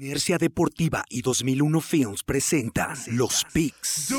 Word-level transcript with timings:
Inercia 0.00 0.38
Deportiva 0.38 1.04
y 1.08 1.22
2001 1.22 1.80
Films 1.80 2.22
presentan 2.22 2.96
Los 3.08 3.44
Picks. 3.52 4.14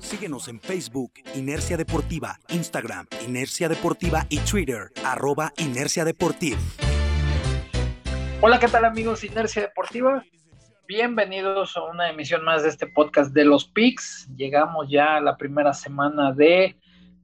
Síguenos 0.00 0.48
en 0.48 0.60
Facebook, 0.60 1.12
Inercia 1.34 1.76
Deportiva, 1.76 2.40
Instagram, 2.48 3.06
Inercia 3.28 3.68
Deportiva 3.68 4.24
y 4.30 4.38
Twitter, 4.38 4.90
arroba 5.04 5.52
Inercia 5.58 6.06
Deportiva. 6.06 6.58
Hola, 8.40 8.58
¿qué 8.58 8.68
tal 8.68 8.86
amigos 8.86 9.24
Inercia 9.24 9.60
Deportiva? 9.60 10.24
Bienvenidos 10.88 11.76
a 11.76 11.82
una 11.82 12.08
emisión 12.08 12.44
más 12.44 12.62
de 12.62 12.70
este 12.70 12.86
podcast 12.86 13.34
de 13.34 13.44
los 13.44 13.66
Picks. 13.66 14.30
Llegamos 14.36 14.88
ya 14.88 15.16
a 15.16 15.20
la 15.20 15.36
primera 15.36 15.74
semana 15.74 16.32
de 16.32 16.76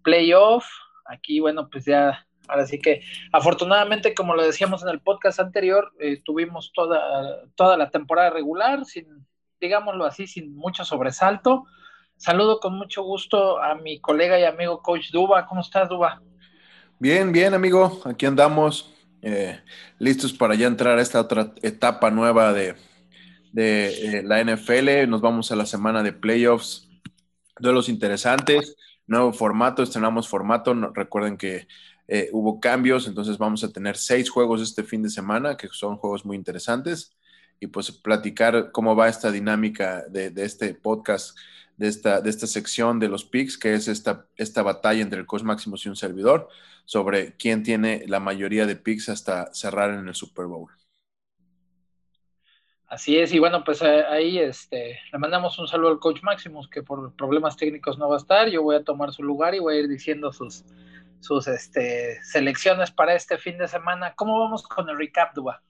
playoff. 0.03 0.67
Aquí, 1.07 1.41
bueno, 1.41 1.69
pues 1.71 1.85
ya, 1.85 2.27
ahora 2.49 2.67
sí 2.67 2.79
que 2.79 3.03
afortunadamente, 3.33 4.15
como 4.15 4.35
lo 4.35 4.45
decíamos 4.45 4.83
en 4.83 4.89
el 4.89 5.01
podcast 5.01 5.41
anterior, 5.41 5.93
eh, 5.99 6.21
tuvimos 6.25 6.73
toda, 6.73 7.45
toda 7.55 7.77
la 7.77 7.91
temporada 7.91 8.31
regular, 8.31 8.85
sin, 8.85 9.27
digámoslo 9.61 10.05
así, 10.05 10.27
sin 10.27 10.55
mucho 10.55 10.85
sobresalto. 10.85 11.65
Saludo 12.17 12.61
con 12.61 12.77
mucho 12.77 13.03
gusto 13.03 13.63
a 13.63 13.75
mi 13.75 14.01
colega 14.01 14.39
y 14.39 14.45
amigo 14.45 14.83
Coach 14.83 15.11
Duba. 15.11 15.47
¿Cómo 15.47 15.63
estás, 15.63 15.89
Duba? 15.89 16.21
Bien, 16.99 17.33
bien, 17.33 17.55
amigo. 17.55 18.03
Aquí 18.05 18.27
andamos, 18.27 18.93
eh, 19.23 19.59
listos 19.99 20.33
para 20.33 20.55
ya 20.55 20.67
entrar 20.67 20.99
a 20.99 21.03
esta 21.03 21.21
otra 21.21 21.55
etapa 21.63 22.11
nueva 22.11 22.53
de, 22.53 22.75
de 23.53 24.19
eh, 24.19 24.23
la 24.23 24.43
NFL. 24.45 25.09
Nos 25.09 25.23
vamos 25.23 25.51
a 25.51 25.57
la 25.57 25.67
semana 25.67 26.03
de 26.03 26.13
playoffs, 26.13 26.89
de 27.59 27.73
los 27.73 27.89
interesantes 27.89 28.77
nuevo 29.11 29.33
formato, 29.33 29.83
estrenamos 29.83 30.29
formato. 30.29 30.73
recuerden 30.95 31.37
que 31.37 31.67
eh, 32.09 32.31
hubo 32.33 32.61
cambios, 32.61 33.09
entonces 33.09 33.39
vamos 33.39 33.65
a 33.65 33.73
tener 33.73 33.97
seis 33.97 34.31
juegos 34.31 34.63
este 34.63 34.85
fin 34.85 35.03
de 35.03 35.11
semana, 35.11 35.57
que 35.57 35.69
son 35.73 35.97
juegos 35.97 36.25
muy 36.25 36.37
interesantes, 36.37 37.17
y 37.59 37.67
pues 37.67 37.91
platicar 37.91 38.71
cómo 38.73 38.97
va 38.97 39.09
esta 39.09 39.31
dinámica 39.31 40.05
de, 40.09 40.33
este 40.37 40.75
podcast, 40.75 41.37
de 41.77 41.89
esta, 41.89 42.21
de 42.21 42.31
esta 42.31 42.47
sección 42.47 43.01
de 43.01 43.09
los 43.09 43.25
picks, 43.25 43.59
que 43.59 43.75
es 43.75 43.89
esta, 43.89 44.27
esta 44.37 44.63
batalla 44.63 45.03
entre 45.03 45.21
el 45.21 45.27
Coach 45.27 45.43
Maximus 45.43 45.87
y 45.87 45.89
un 45.89 45.97
servidor, 45.97 46.49
sobre 46.85 47.37
quién 47.37 47.63
tiene 47.63 48.05
la 48.07 48.21
mayoría 48.21 48.65
de 48.65 48.77
picks 48.77 49.09
hasta 49.09 49.53
cerrar 49.53 49.91
en 49.93 50.09
el 50.09 50.15
Super 50.15 50.47
Bowl. 50.47 50.80
Así 52.91 53.17
es, 53.17 53.33
y 53.33 53.39
bueno, 53.39 53.63
pues 53.63 53.81
eh, 53.83 54.05
ahí 54.09 54.41
este, 54.41 54.99
le 55.13 55.19
mandamos 55.21 55.57
un 55.61 55.69
saludo 55.69 55.93
al 55.93 56.01
coach 56.01 56.25
Maximus, 56.25 56.69
que 56.69 56.83
por 56.83 57.15
problemas 57.15 57.57
técnicos 57.57 57.97
no 57.99 58.09
va 58.09 58.17
a 58.17 58.19
estar. 58.19 58.49
Yo 58.49 58.65
voy 58.65 58.75
a 58.75 58.83
tomar 58.83 59.13
su 59.13 59.23
lugar 59.23 59.55
y 59.55 59.61
voy 59.61 59.77
a 59.77 59.79
ir 59.79 59.89
diciendo 59.89 60.33
sus, 60.33 60.65
sus 61.21 61.47
este, 61.47 62.21
selecciones 62.25 62.91
para 62.91 63.15
este 63.15 63.39
fin 63.39 63.59
de 63.59 63.69
semana. 63.69 64.13
¿Cómo 64.17 64.41
vamos 64.41 64.65
con 64.65 64.89
el 64.89 64.99
recap, 64.99 65.33
Duba? 65.37 65.63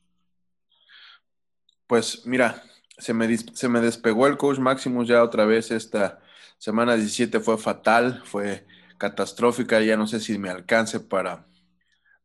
Pues 1.86 2.24
mira, 2.24 2.62
se 2.96 3.12
me, 3.12 3.36
se 3.36 3.68
me 3.68 3.82
despegó 3.82 4.26
el 4.26 4.38
coach 4.38 4.58
Maximus 4.58 5.06
ya 5.06 5.22
otra 5.22 5.44
vez. 5.44 5.70
Esta 5.70 6.20
semana 6.56 6.94
17 6.94 7.38
fue 7.40 7.58
fatal, 7.58 8.22
fue 8.24 8.66
catastrófica. 8.96 9.78
Ya 9.82 9.98
no 9.98 10.06
sé 10.06 10.20
si 10.20 10.38
me 10.38 10.48
alcance 10.48 11.00
para, 11.00 11.46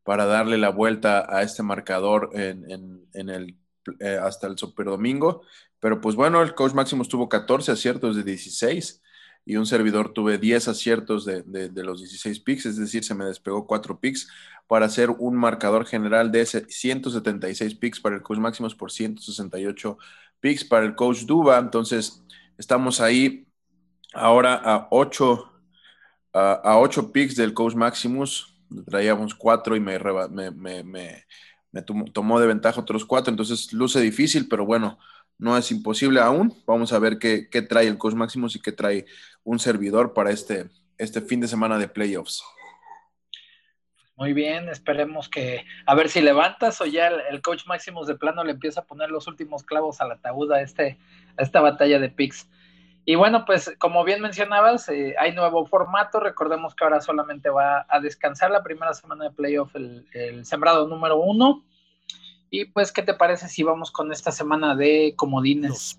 para 0.04 0.24
darle 0.24 0.56
la 0.56 0.70
vuelta 0.70 1.26
a 1.28 1.42
este 1.42 1.62
marcador 1.62 2.30
en, 2.32 2.70
en, 2.70 3.06
en 3.12 3.28
el 3.28 3.58
eh, 4.00 4.18
hasta 4.20 4.46
el 4.46 4.58
Super 4.58 4.86
Domingo. 4.86 5.42
Pero 5.80 6.00
pues 6.00 6.14
bueno, 6.14 6.42
el 6.42 6.54
coach 6.54 6.72
máximo 6.72 7.04
tuvo 7.04 7.28
14 7.28 7.72
aciertos 7.72 8.16
de 8.16 8.22
16 8.22 9.02
y 9.44 9.56
un 9.56 9.66
servidor 9.66 10.12
tuve 10.12 10.38
10 10.38 10.68
aciertos 10.68 11.24
de, 11.24 11.70
los 11.74 12.00
16 12.00 12.40
picks, 12.40 12.66
es 12.66 12.76
decir, 12.76 13.04
se 13.04 13.14
me 13.14 13.24
despegó 13.24 13.66
4 13.66 14.00
picks 14.00 14.28
para 14.66 14.86
hacer 14.86 15.10
un 15.10 15.36
marcador 15.36 15.86
general 15.86 16.32
de 16.32 16.44
176 16.44 17.74
picks 17.76 18.00
para 18.00 18.16
el 18.16 18.22
coach 18.22 18.38
máximo 18.38 18.68
por 18.70 18.90
168 18.90 19.98
picks 20.40 20.64
para 20.64 20.84
el 20.84 20.96
coach 20.96 21.20
Duba. 21.20 21.58
Entonces, 21.58 22.24
estamos 22.58 23.00
ahí 23.00 23.46
ahora 24.12 24.54
a 24.54 24.88
8 24.90 25.52
a, 26.32 26.78
8 26.78 27.12
picks 27.12 27.36
del 27.36 27.54
coach 27.54 27.74
Maximus. 27.74 28.52
Traíamos 28.90 29.34
4 29.34 29.76
y 29.76 29.80
me, 29.80 29.98
me, 30.28 30.50
me 30.50 30.82
me 30.82 31.26
tomó 31.82 32.40
de 32.40 32.46
ventaja 32.46 32.80
otros 32.80 33.04
cuatro, 33.04 33.30
entonces 33.30 33.72
luce 33.72 34.00
difícil, 34.00 34.48
pero 34.48 34.64
bueno, 34.64 34.98
no 35.38 35.56
es 35.56 35.70
imposible 35.70 36.20
aún. 36.20 36.54
Vamos 36.66 36.92
a 36.92 36.98
ver 36.98 37.18
qué, 37.18 37.48
trae 37.68 37.86
el 37.86 37.98
Coach 37.98 38.14
Maximus 38.14 38.56
y 38.56 38.60
qué 38.60 38.72
trae 38.72 39.06
un 39.44 39.58
servidor 39.58 40.14
para 40.14 40.30
este, 40.30 40.68
este 40.98 41.20
fin 41.20 41.40
de 41.40 41.48
semana 41.48 41.78
de 41.78 41.88
playoffs. 41.88 42.42
Muy 44.16 44.32
bien, 44.32 44.70
esperemos 44.70 45.28
que 45.28 45.66
a 45.84 45.94
ver 45.94 46.08
si 46.08 46.22
levantas 46.22 46.80
o 46.80 46.86
ya 46.86 47.08
el, 47.08 47.42
coach 47.42 47.66
Maximus 47.66 48.06
de 48.06 48.14
plano 48.14 48.44
le 48.44 48.52
empieza 48.52 48.80
a 48.80 48.86
poner 48.86 49.10
los 49.10 49.26
últimos 49.26 49.62
clavos 49.62 50.00
al 50.00 50.10
ataúd 50.10 50.50
a, 50.52 50.62
este, 50.62 50.98
a 51.36 51.42
esta 51.42 51.60
batalla 51.60 51.98
de 51.98 52.08
picks. 52.08 52.48
Y 53.08 53.14
bueno, 53.14 53.44
pues 53.44 53.72
como 53.78 54.02
bien 54.02 54.20
mencionabas, 54.20 54.88
eh, 54.88 55.14
hay 55.16 55.32
nuevo 55.32 55.64
formato. 55.64 56.18
Recordemos 56.18 56.74
que 56.74 56.82
ahora 56.82 57.00
solamente 57.00 57.48
va 57.48 57.86
a 57.88 58.00
descansar 58.00 58.50
la 58.50 58.64
primera 58.64 58.92
semana 58.94 59.26
de 59.26 59.30
playoff 59.30 59.74
el, 59.76 60.06
el 60.12 60.44
sembrado 60.44 60.88
número 60.88 61.16
uno. 61.16 61.64
Y 62.50 62.64
pues, 62.66 62.90
¿qué 62.90 63.02
te 63.02 63.14
parece 63.14 63.48
si 63.48 63.62
vamos 63.62 63.92
con 63.92 64.12
esta 64.12 64.32
semana 64.32 64.74
de 64.74 65.14
comodines? 65.16 65.96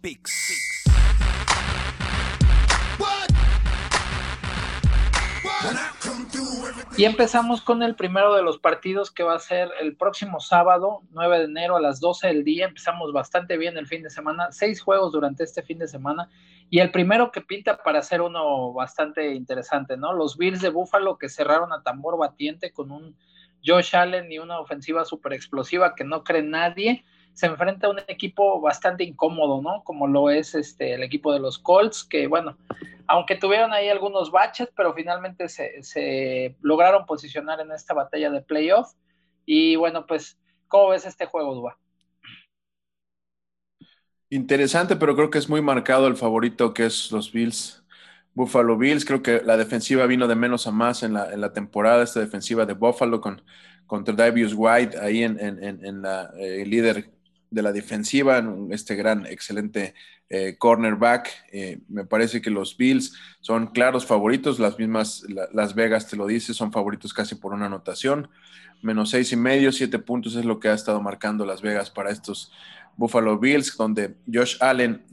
Y 6.97 7.05
empezamos 7.05 7.61
con 7.61 7.83
el 7.83 7.93
primero 7.93 8.33
de 8.33 8.41
los 8.41 8.57
partidos 8.57 9.11
que 9.11 9.21
va 9.21 9.35
a 9.35 9.39
ser 9.39 9.69
el 9.79 9.95
próximo 9.95 10.39
sábado, 10.39 11.03
9 11.11 11.37
de 11.37 11.43
enero 11.43 11.75
a 11.75 11.79
las 11.79 11.99
12 11.99 12.25
del 12.25 12.43
día. 12.43 12.65
Empezamos 12.65 13.13
bastante 13.13 13.55
bien 13.55 13.77
el 13.77 13.85
fin 13.85 14.01
de 14.01 14.09
semana, 14.09 14.51
seis 14.51 14.81
juegos 14.81 15.11
durante 15.11 15.43
este 15.43 15.61
fin 15.61 15.77
de 15.77 15.87
semana. 15.87 16.27
Y 16.71 16.79
el 16.79 16.89
primero 16.89 17.31
que 17.31 17.41
pinta 17.41 17.77
para 17.83 18.01
ser 18.01 18.21
uno 18.23 18.73
bastante 18.73 19.35
interesante, 19.35 19.95
¿no? 19.95 20.11
Los 20.11 20.37
Bills 20.39 20.59
de 20.59 20.69
Buffalo 20.69 21.19
que 21.19 21.29
cerraron 21.29 21.71
a 21.71 21.83
tambor 21.83 22.17
batiente 22.17 22.71
con 22.71 22.89
un 22.89 23.15
Josh 23.63 23.95
Allen 23.95 24.31
y 24.31 24.39
una 24.39 24.59
ofensiva 24.59 25.05
súper 25.05 25.33
explosiva 25.33 25.93
que 25.93 26.03
no 26.03 26.23
cree 26.23 26.41
nadie, 26.41 27.05
se 27.37 27.45
enfrenta 27.45 27.85
a 27.85 27.91
un 27.91 27.99
equipo 28.07 28.59
bastante 28.59 29.03
incómodo, 29.03 29.61
¿no? 29.61 29.83
Como 29.83 30.07
lo 30.07 30.31
es 30.31 30.55
este, 30.55 30.95
el 30.95 31.03
equipo 31.03 31.31
de 31.31 31.39
los 31.39 31.59
Colts, 31.59 32.03
que 32.03 32.25
bueno, 32.25 32.57
aunque 33.05 33.35
tuvieron 33.35 33.73
ahí 33.73 33.89
algunos 33.89 34.31
baches, 34.31 34.69
pero 34.75 34.91
finalmente 34.95 35.47
se, 35.47 36.55
lograron 36.61 37.05
posicionar 37.05 37.59
en 37.59 37.71
esta 37.71 37.93
batalla 37.93 38.31
de 38.31 38.41
playoff. 38.41 38.91
Y 39.45 39.75
bueno, 39.75 40.07
pues, 40.07 40.39
¿cómo 40.67 40.89
ves 40.89 41.05
este 41.05 41.27
juego, 41.27 41.53
Duba? 41.53 41.77
Interesante, 44.31 44.95
pero 44.95 45.15
creo 45.15 45.29
que 45.29 45.37
es 45.37 45.47
muy 45.47 45.61
marcado 45.61 46.07
el 46.07 46.17
favorito 46.17 46.73
que 46.73 46.87
es 46.87 47.11
los 47.11 47.31
Bills. 47.31 47.83
Buffalo 48.33 48.77
Bills. 48.79 49.05
Creo 49.05 49.21
que 49.21 49.43
la 49.43 49.57
defensiva 49.57 50.07
vino 50.07 50.27
de 50.27 50.35
menos 50.35 50.65
a 50.65 50.71
más 50.71 51.03
en 51.03 51.13
la, 51.13 51.31
en 51.31 51.39
la 51.41 51.53
temporada, 51.53 52.03
esta 52.03 52.19
defensiva 52.19 52.65
de 52.65 52.73
Buffalo 52.73 53.21
con, 53.21 53.43
contra 53.85 54.15
Davius 54.15 54.53
White 54.55 54.99
ahí 54.99 55.23
en, 55.23 55.39
en, 55.39 56.01
la 56.01 56.31
eh, 56.37 56.65
líder 56.65 57.16
de 57.49 57.61
la 57.61 57.71
defensiva, 57.71 58.43
este 58.71 58.95
gran, 58.95 59.25
excelente 59.25 59.93
eh, 60.29 60.55
cornerback. 60.57 61.29
Eh, 61.51 61.79
me 61.87 62.05
parece 62.05 62.41
que 62.41 62.49
los 62.49 62.75
Bills 62.77 63.13
son 63.39 63.67
claros 63.67 64.05
favoritos, 64.05 64.59
las 64.59 64.77
mismas, 64.77 65.23
Las 65.53 65.75
Vegas 65.75 66.07
te 66.07 66.17
lo 66.17 66.27
dice, 66.27 66.53
son 66.53 66.71
favoritos 66.71 67.13
casi 67.13 67.35
por 67.35 67.53
una 67.53 67.67
anotación. 67.67 68.29
Menos 68.81 69.09
seis 69.09 69.31
y 69.31 69.35
medio, 69.35 69.71
siete 69.71 69.99
puntos 69.99 70.35
es 70.35 70.45
lo 70.45 70.59
que 70.59 70.69
ha 70.69 70.73
estado 70.73 71.01
marcando 71.01 71.45
Las 71.45 71.61
Vegas 71.61 71.89
para 71.89 72.11
estos 72.11 72.51
Buffalo 72.95 73.37
Bills, 73.37 73.75
donde 73.77 74.15
Josh 74.31 74.57
Allen 74.59 75.03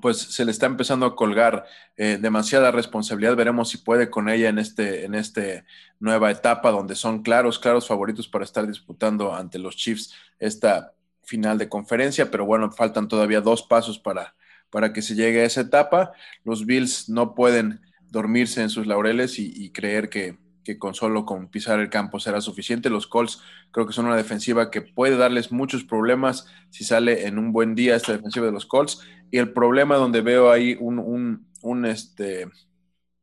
pues 0.00 0.18
se 0.18 0.44
le 0.44 0.50
está 0.50 0.66
empezando 0.66 1.06
a 1.06 1.16
colgar 1.16 1.64
eh, 1.96 2.18
demasiada 2.20 2.70
responsabilidad. 2.70 3.36
Veremos 3.36 3.70
si 3.70 3.78
puede 3.78 4.10
con 4.10 4.28
ella 4.28 4.48
en 4.48 4.58
este, 4.58 5.04
en 5.04 5.14
este 5.14 5.64
nueva 5.98 6.30
etapa 6.30 6.70
donde 6.70 6.94
son 6.94 7.22
claros, 7.22 7.58
claros 7.58 7.88
favoritos 7.88 8.28
para 8.28 8.44
estar 8.44 8.66
disputando 8.66 9.34
ante 9.34 9.58
los 9.58 9.76
Chiefs 9.76 10.14
esta 10.38 10.92
final 11.26 11.58
de 11.58 11.68
conferencia, 11.68 12.30
pero 12.30 12.46
bueno, 12.46 12.72
faltan 12.72 13.08
todavía 13.08 13.42
dos 13.42 13.62
pasos 13.62 13.98
para, 13.98 14.34
para 14.70 14.92
que 14.92 15.02
se 15.02 15.14
llegue 15.14 15.42
a 15.42 15.44
esa 15.44 15.60
etapa. 15.60 16.12
Los 16.44 16.64
Bills 16.64 17.08
no 17.08 17.34
pueden 17.34 17.80
dormirse 18.10 18.62
en 18.62 18.70
sus 18.70 18.86
laureles 18.86 19.38
y 19.38 19.70
creer 19.72 20.08
que, 20.08 20.38
con 20.74 20.94
solo 20.94 21.24
con 21.24 21.48
pisar 21.48 21.78
el 21.78 21.90
campo 21.90 22.18
será 22.18 22.40
suficiente. 22.40 22.90
Los 22.90 23.06
Colts 23.06 23.40
creo 23.70 23.86
que 23.86 23.92
son 23.92 24.06
una 24.06 24.16
defensiva 24.16 24.70
que 24.70 24.82
puede 24.82 25.16
darles 25.16 25.52
muchos 25.52 25.84
problemas 25.84 26.46
si 26.70 26.84
sale 26.84 27.26
en 27.26 27.38
un 27.38 27.52
buen 27.52 27.74
día 27.74 27.94
esta 27.94 28.12
defensiva 28.12 28.46
de 28.46 28.52
los 28.52 28.66
Colts. 28.66 29.00
Y 29.30 29.38
el 29.38 29.52
problema 29.52 29.96
donde 29.96 30.20
veo 30.20 30.50
ahí 30.50 30.76
un, 30.80 31.46
un, 31.62 31.86
este, 31.86 32.48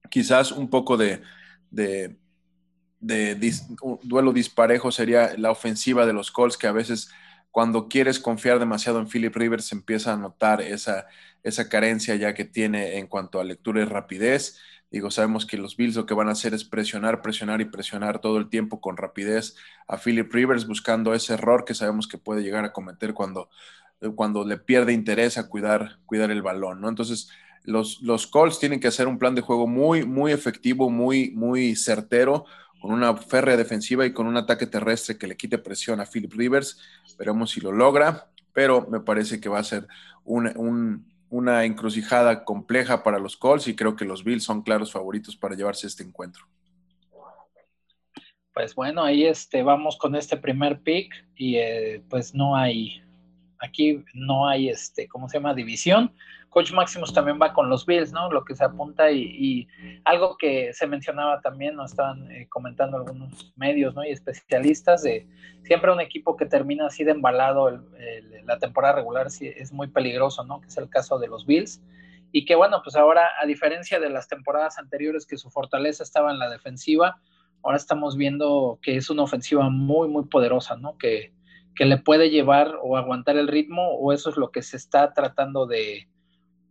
quizás 0.09 0.51
un 0.51 0.69
poco 0.69 0.95
de, 0.95 1.21
de, 1.69 2.15
duelo 4.03 4.31
disparejo 4.31 4.91
sería 4.91 5.35
la 5.37 5.51
ofensiva 5.51 6.05
de 6.05 6.13
los 6.13 6.31
Colts, 6.31 6.57
que 6.57 6.67
a 6.67 6.71
veces 6.71 7.09
cuando 7.53 7.87
quieres 7.87 8.19
confiar 8.19 8.59
demasiado 8.59 8.99
en 8.99 9.07
Philip 9.07 9.33
Rivers 9.33 9.71
empieza 9.71 10.11
a 10.11 10.17
notar 10.17 10.61
esa, 10.61 11.07
esa 11.43 11.69
carencia 11.69 12.15
ya 12.15 12.33
que 12.33 12.43
tiene 12.43 12.97
en 12.97 13.07
cuanto 13.07 13.39
a 13.39 13.45
lectura 13.45 13.81
y 13.81 13.85
rapidez 13.85 14.59
Digo, 14.93 15.09
sabemos 15.09 15.47
que 15.47 15.57
los 15.57 15.75
Bills 15.75 15.95
lo 15.95 16.05
que 16.05 16.13
van 16.13 16.29
a 16.29 16.33
hacer 16.33 16.53
es 16.53 16.65
presionar, 16.65 17.23
presionar 17.23 17.61
y 17.61 17.65
presionar 17.65 18.21
todo 18.21 18.37
el 18.37 18.47
tiempo 18.47 18.79
con 18.79 18.95
rapidez 18.95 19.55
a 19.87 19.97
Philip 19.97 20.31
Rivers 20.31 20.67
buscando 20.67 21.15
ese 21.15 21.33
error 21.33 21.65
que 21.65 21.73
sabemos 21.73 22.07
que 22.07 22.19
puede 22.19 22.43
llegar 22.43 22.63
a 22.63 22.73
cometer 22.73 23.15
cuando, 23.15 23.49
cuando 24.13 24.45
le 24.45 24.57
pierde 24.57 24.93
interés 24.93 25.39
a 25.39 25.49
cuidar, 25.49 25.97
cuidar 26.05 26.29
el 26.29 26.43
balón, 26.43 26.79
¿no? 26.79 26.89
Entonces, 26.89 27.31
los, 27.63 28.03
los 28.03 28.27
Colts 28.27 28.59
tienen 28.59 28.79
que 28.79 28.87
hacer 28.87 29.07
un 29.07 29.17
plan 29.17 29.33
de 29.33 29.41
juego 29.41 29.65
muy, 29.65 30.05
muy 30.05 30.31
efectivo, 30.31 30.91
muy, 30.91 31.31
muy 31.31 31.75
certero, 31.75 32.45
con 32.83 32.91
una 32.91 33.15
férrea 33.15 33.55
defensiva 33.55 34.05
y 34.05 34.11
con 34.11 34.27
un 34.27 34.35
ataque 34.35 34.67
terrestre 34.67 35.17
que 35.17 35.25
le 35.25 35.37
quite 35.37 35.57
presión 35.57 36.01
a 36.01 36.05
Philip 36.05 36.33
Rivers. 36.33 36.81
Veremos 37.17 37.51
si 37.51 37.61
lo 37.61 37.71
logra, 37.71 38.27
pero 38.51 38.85
me 38.89 38.99
parece 38.99 39.39
que 39.39 39.47
va 39.47 39.59
a 39.59 39.63
ser 39.63 39.87
un 40.25 41.05
una 41.29 41.63
encrucijada 41.63 42.43
compleja 42.43 43.03
para 43.03 43.19
los 43.19 43.37
Colts 43.37 43.69
y 43.69 43.75
creo 43.75 43.95
que 43.95 44.03
los 44.03 44.25
Bills 44.25 44.43
son 44.43 44.63
claros 44.63 44.91
favoritos 44.91 45.37
para 45.37 45.55
llevarse 45.55 45.87
este 45.87 46.03
encuentro. 46.03 46.43
Pues 48.53 48.75
bueno, 48.75 49.01
ahí 49.01 49.23
este, 49.23 49.63
vamos 49.63 49.97
con 49.97 50.13
este 50.13 50.35
primer 50.35 50.81
pick 50.81 51.11
y 51.37 51.55
eh, 51.55 52.03
pues 52.09 52.35
no 52.35 52.55
hay, 52.57 53.01
aquí 53.59 54.03
no 54.13 54.45
hay, 54.45 54.67
este, 54.67 55.07
¿cómo 55.07 55.29
se 55.29 55.37
llama? 55.37 55.53
División. 55.53 56.13
Coach 56.53 56.71
Maximus 56.71 57.11
también 57.11 57.39
va 57.41 57.51
con 57.51 57.67
los 57.67 57.83
Bills, 57.83 58.11
¿no? 58.11 58.29
Lo 58.29 58.45
que 58.45 58.55
se 58.55 58.63
apunta 58.63 59.09
y, 59.11 59.67
algo 60.05 60.37
que 60.37 60.71
se 60.71 60.85
mencionaba 60.85 61.41
también, 61.41 61.75
nos 61.75 61.91
estaban 61.91 62.29
eh, 62.31 62.47
comentando 62.47 62.97
algunos 62.97 63.51
medios, 63.55 63.95
¿no? 63.95 64.05
Y 64.05 64.11
especialistas 64.11 65.01
de 65.01 65.27
siempre 65.63 65.91
un 65.91 65.99
equipo 65.99 66.37
que 66.37 66.45
termina 66.45 66.85
así 66.85 67.03
de 67.03 67.11
embalado 67.11 67.83
la 68.45 68.59
temporada 68.59 68.93
regular 68.93 69.31
sí, 69.31 69.47
es 69.47 69.73
muy 69.73 69.87
peligroso, 69.87 70.43
¿no? 70.43 70.61
Que 70.61 70.67
es 70.67 70.77
el 70.77 70.89
caso 70.89 71.17
de 71.17 71.27
los 71.27 71.47
Bills. 71.47 71.81
Y 72.31 72.45
que 72.45 72.53
bueno, 72.53 72.81
pues 72.83 72.95
ahora, 72.95 73.29
a 73.41 73.47
diferencia 73.47 73.99
de 73.99 74.11
las 74.11 74.27
temporadas 74.27 74.77
anteriores 74.77 75.25
que 75.25 75.37
su 75.37 75.49
fortaleza 75.49 76.03
estaba 76.03 76.29
en 76.31 76.37
la 76.37 76.51
defensiva, 76.51 77.19
ahora 77.63 77.77
estamos 77.77 78.15
viendo 78.15 78.77
que 78.83 78.95
es 78.95 79.09
una 79.09 79.23
ofensiva 79.23 79.69
muy, 79.71 80.07
muy 80.07 80.25
poderosa, 80.25 80.75
¿no? 80.75 80.99
Que, 80.99 81.33
que 81.75 81.85
le 81.85 81.97
puede 81.97 82.29
llevar 82.29 82.77
o 82.83 82.95
aguantar 82.95 83.37
el 83.37 83.47
ritmo, 83.47 83.95
o 83.95 84.13
eso 84.13 84.29
es 84.29 84.37
lo 84.37 84.51
que 84.51 84.61
se 84.61 84.77
está 84.77 85.13
tratando 85.13 85.65
de, 85.65 86.07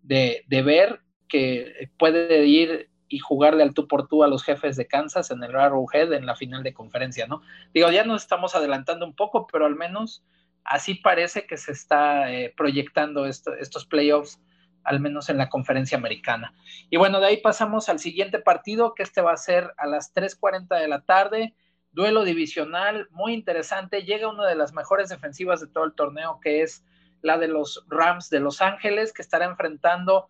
de, 0.02 0.44
ver 0.48 1.00
que 1.28 1.90
puede 1.98 2.44
ir 2.46 2.90
y 3.08 3.18
jugarle 3.18 3.62
al 3.62 3.74
tú 3.74 3.88
por 3.88 4.08
tú 4.08 4.24
a 4.24 4.28
los 4.28 4.42
jefes 4.42 4.76
de 4.76 4.86
Kansas 4.86 5.30
en 5.30 5.42
el 5.42 5.54
Arrowhead 5.54 6.12
en 6.12 6.26
la 6.26 6.34
final 6.34 6.62
de 6.62 6.72
conferencia, 6.72 7.26
¿no? 7.26 7.42
Digo, 7.74 7.90
ya 7.90 8.04
nos 8.04 8.22
estamos 8.22 8.54
adelantando 8.54 9.04
un 9.04 9.14
poco, 9.14 9.46
pero 9.46 9.66
al 9.66 9.76
menos 9.76 10.24
así 10.64 10.94
parece 10.94 11.46
que 11.46 11.56
se 11.56 11.72
está 11.72 12.32
eh, 12.32 12.52
proyectando 12.56 13.26
estos 13.26 13.86
playoffs, 13.86 14.40
al 14.84 15.00
menos 15.00 15.28
en 15.28 15.38
la 15.38 15.48
conferencia 15.48 15.98
americana. 15.98 16.54
Y 16.90 16.96
bueno, 16.96 17.20
de 17.20 17.26
ahí 17.26 17.36
pasamos 17.36 17.88
al 17.88 17.98
siguiente 17.98 18.38
partido, 18.38 18.94
que 18.94 19.02
este 19.02 19.20
va 19.20 19.32
a 19.32 19.36
ser 19.36 19.72
a 19.76 19.86
las 19.86 20.14
3.40 20.14 20.80
de 20.80 20.88
la 20.88 21.02
tarde, 21.02 21.54
duelo 21.92 22.24
divisional, 22.24 23.08
muy 23.10 23.34
interesante, 23.34 24.04
llega 24.04 24.28
una 24.28 24.46
de 24.46 24.56
las 24.56 24.72
mejores 24.72 25.10
defensivas 25.10 25.60
de 25.60 25.66
todo 25.66 25.84
el 25.84 25.92
torneo, 25.92 26.40
que 26.42 26.62
es 26.62 26.84
la 27.22 27.38
de 27.38 27.48
los 27.48 27.84
Rams 27.88 28.28
de 28.28 28.40
Los 28.40 28.60
Ángeles, 28.60 29.12
que 29.12 29.22
estará 29.22 29.46
enfrentando 29.46 30.28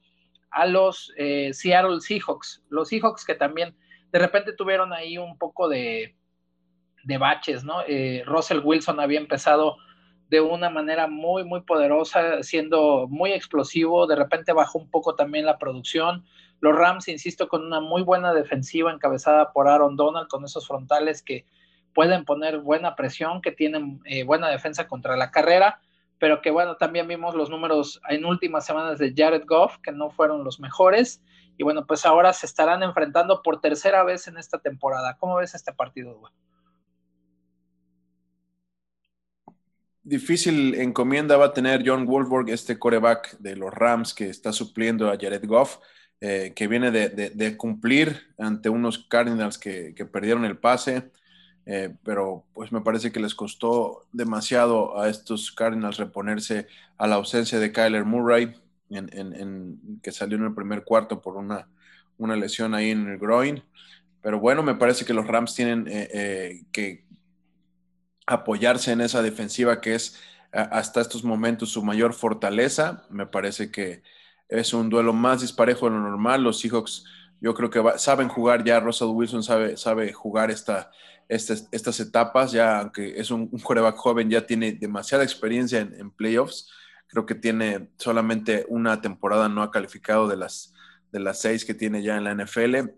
a 0.50 0.66
los 0.66 1.12
eh, 1.16 1.52
Seattle 1.52 2.00
Seahawks. 2.00 2.62
Los 2.68 2.88
Seahawks 2.88 3.24
que 3.24 3.34
también 3.34 3.74
de 4.12 4.18
repente 4.18 4.52
tuvieron 4.52 4.92
ahí 4.92 5.16
un 5.18 5.38
poco 5.38 5.68
de, 5.68 6.14
de 7.02 7.18
baches, 7.18 7.64
¿no? 7.64 7.82
Eh, 7.88 8.22
Russell 8.26 8.60
Wilson 8.62 9.00
había 9.00 9.18
empezado 9.18 9.76
de 10.28 10.40
una 10.40 10.70
manera 10.70 11.08
muy, 11.08 11.44
muy 11.44 11.62
poderosa, 11.62 12.42
siendo 12.42 13.06
muy 13.08 13.32
explosivo, 13.32 14.06
de 14.06 14.16
repente 14.16 14.52
bajó 14.52 14.78
un 14.78 14.90
poco 14.90 15.14
también 15.14 15.44
la 15.44 15.58
producción. 15.58 16.24
Los 16.60 16.74
Rams, 16.74 17.08
insisto, 17.08 17.48
con 17.48 17.66
una 17.66 17.80
muy 17.80 18.02
buena 18.02 18.32
defensiva 18.32 18.92
encabezada 18.92 19.52
por 19.52 19.68
Aaron 19.68 19.96
Donald, 19.96 20.28
con 20.28 20.44
esos 20.44 20.66
frontales 20.66 21.22
que 21.22 21.44
pueden 21.94 22.24
poner 22.24 22.60
buena 22.60 22.96
presión, 22.96 23.42
que 23.42 23.52
tienen 23.52 24.00
eh, 24.04 24.24
buena 24.24 24.48
defensa 24.48 24.88
contra 24.88 25.16
la 25.16 25.30
carrera 25.30 25.80
pero 26.22 26.40
que 26.40 26.52
bueno, 26.52 26.76
también 26.76 27.08
vimos 27.08 27.34
los 27.34 27.50
números 27.50 28.00
en 28.08 28.24
últimas 28.24 28.64
semanas 28.64 29.00
de 29.00 29.12
Jared 29.12 29.42
Goff, 29.44 29.78
que 29.82 29.90
no 29.90 30.08
fueron 30.08 30.44
los 30.44 30.60
mejores, 30.60 31.20
y 31.58 31.64
bueno, 31.64 31.84
pues 31.84 32.06
ahora 32.06 32.32
se 32.32 32.46
estarán 32.46 32.84
enfrentando 32.84 33.42
por 33.42 33.60
tercera 33.60 34.04
vez 34.04 34.28
en 34.28 34.38
esta 34.38 34.60
temporada. 34.60 35.16
¿Cómo 35.18 35.34
ves 35.38 35.56
este 35.56 35.72
partido, 35.72 36.22
Difícil 40.04 40.76
encomienda 40.76 41.36
va 41.36 41.46
a 41.46 41.52
tener 41.52 41.82
John 41.84 42.06
Wolfborg, 42.06 42.50
este 42.50 42.78
coreback 42.78 43.38
de 43.38 43.56
los 43.56 43.74
Rams 43.74 44.14
que 44.14 44.28
está 44.28 44.52
supliendo 44.52 45.10
a 45.10 45.18
Jared 45.20 45.44
Goff, 45.44 45.78
eh, 46.20 46.52
que 46.54 46.68
viene 46.68 46.92
de, 46.92 47.56
cumplir 47.56 48.32
ante 48.38 48.68
unos 48.68 49.08
Cardinals 49.08 49.58
que 49.58 50.08
perdieron 50.12 50.44
el 50.44 50.56
pase. 50.56 51.10
Eh, 51.64 51.94
pero 52.04 52.44
pues 52.54 52.72
me 52.72 52.80
parece 52.80 53.12
que 53.12 53.20
les 53.20 53.34
costó 53.34 54.06
demasiado 54.12 55.00
a 55.00 55.08
estos 55.08 55.52
Cardinals 55.52 55.96
reponerse 55.96 56.66
a 56.98 57.06
la 57.06 57.16
ausencia 57.16 57.60
de 57.60 57.72
Kyler 57.72 58.04
Murray, 58.04 58.54
que 60.02 60.12
salió 60.12 60.36
en 60.36 60.44
el 60.44 60.54
primer 60.54 60.84
cuarto 60.84 61.22
por 61.22 61.36
una, 61.36 61.68
una, 62.18 62.36
lesión 62.36 62.74
ahí 62.74 62.90
en 62.90 63.08
el 63.08 63.18
groin. 63.18 63.62
Pero 64.20 64.38
bueno, 64.40 64.62
me 64.62 64.74
parece 64.74 65.04
que 65.04 65.14
los 65.14 65.26
Rams 65.26 65.54
tienen 65.54 65.86
eh, 65.88 66.08
eh, 66.12 66.64
que 66.72 67.06
apoyarse 68.26 68.92
en 68.92 69.00
esa 69.00 69.22
defensiva 69.22 69.80
que 69.80 69.94
es 69.94 70.20
hasta 70.52 71.00
estos 71.00 71.24
momentos 71.24 71.70
su 71.70 71.82
mayor 71.82 72.12
fortaleza. 72.12 73.04
Me 73.08 73.26
parece 73.26 73.70
que 73.70 74.02
es 74.48 74.74
un 74.74 74.90
duelo 74.90 75.12
más 75.14 75.40
disparejo 75.40 75.86
de 75.86 75.92
lo 75.92 76.00
normal. 76.00 76.42
Los 76.42 76.60
Seahawks 76.60 77.04
yo 77.40 77.54
creo 77.54 77.70
que 77.70 77.82
saben 77.98 78.28
jugar 78.28 78.62
ya, 78.62 78.78
Russell 78.78 79.08
Wilson 79.08 79.42
sabe, 79.42 79.76
sabe 79.76 80.12
jugar 80.12 80.50
esta, 80.50 80.92
estas, 81.28 82.00
etapas, 82.00 82.52
ya 82.52 82.80
aunque 82.80 83.18
es 83.18 83.30
un, 83.30 83.48
coreback 83.48 83.96
joven, 83.96 84.30
ya 84.30 84.46
tiene 84.46 84.72
demasiada 84.72 85.24
experiencia 85.24 85.80
en, 85.80 86.10
playoffs. 86.10 86.70
Creo 87.08 87.26
que 87.26 87.34
tiene 87.34 87.90
solamente 87.98 88.66
una 88.68 89.00
temporada 89.00 89.48
no 89.48 89.62
ha 89.62 89.70
calificado 89.70 90.28
de 90.28 90.36
las, 90.36 90.74
de 91.10 91.20
las 91.20 91.40
seis 91.40 91.64
que 91.64 91.74
tiene 91.74 92.02
ya 92.02 92.16
en 92.16 92.24
la 92.24 92.34
NFL. 92.34 92.90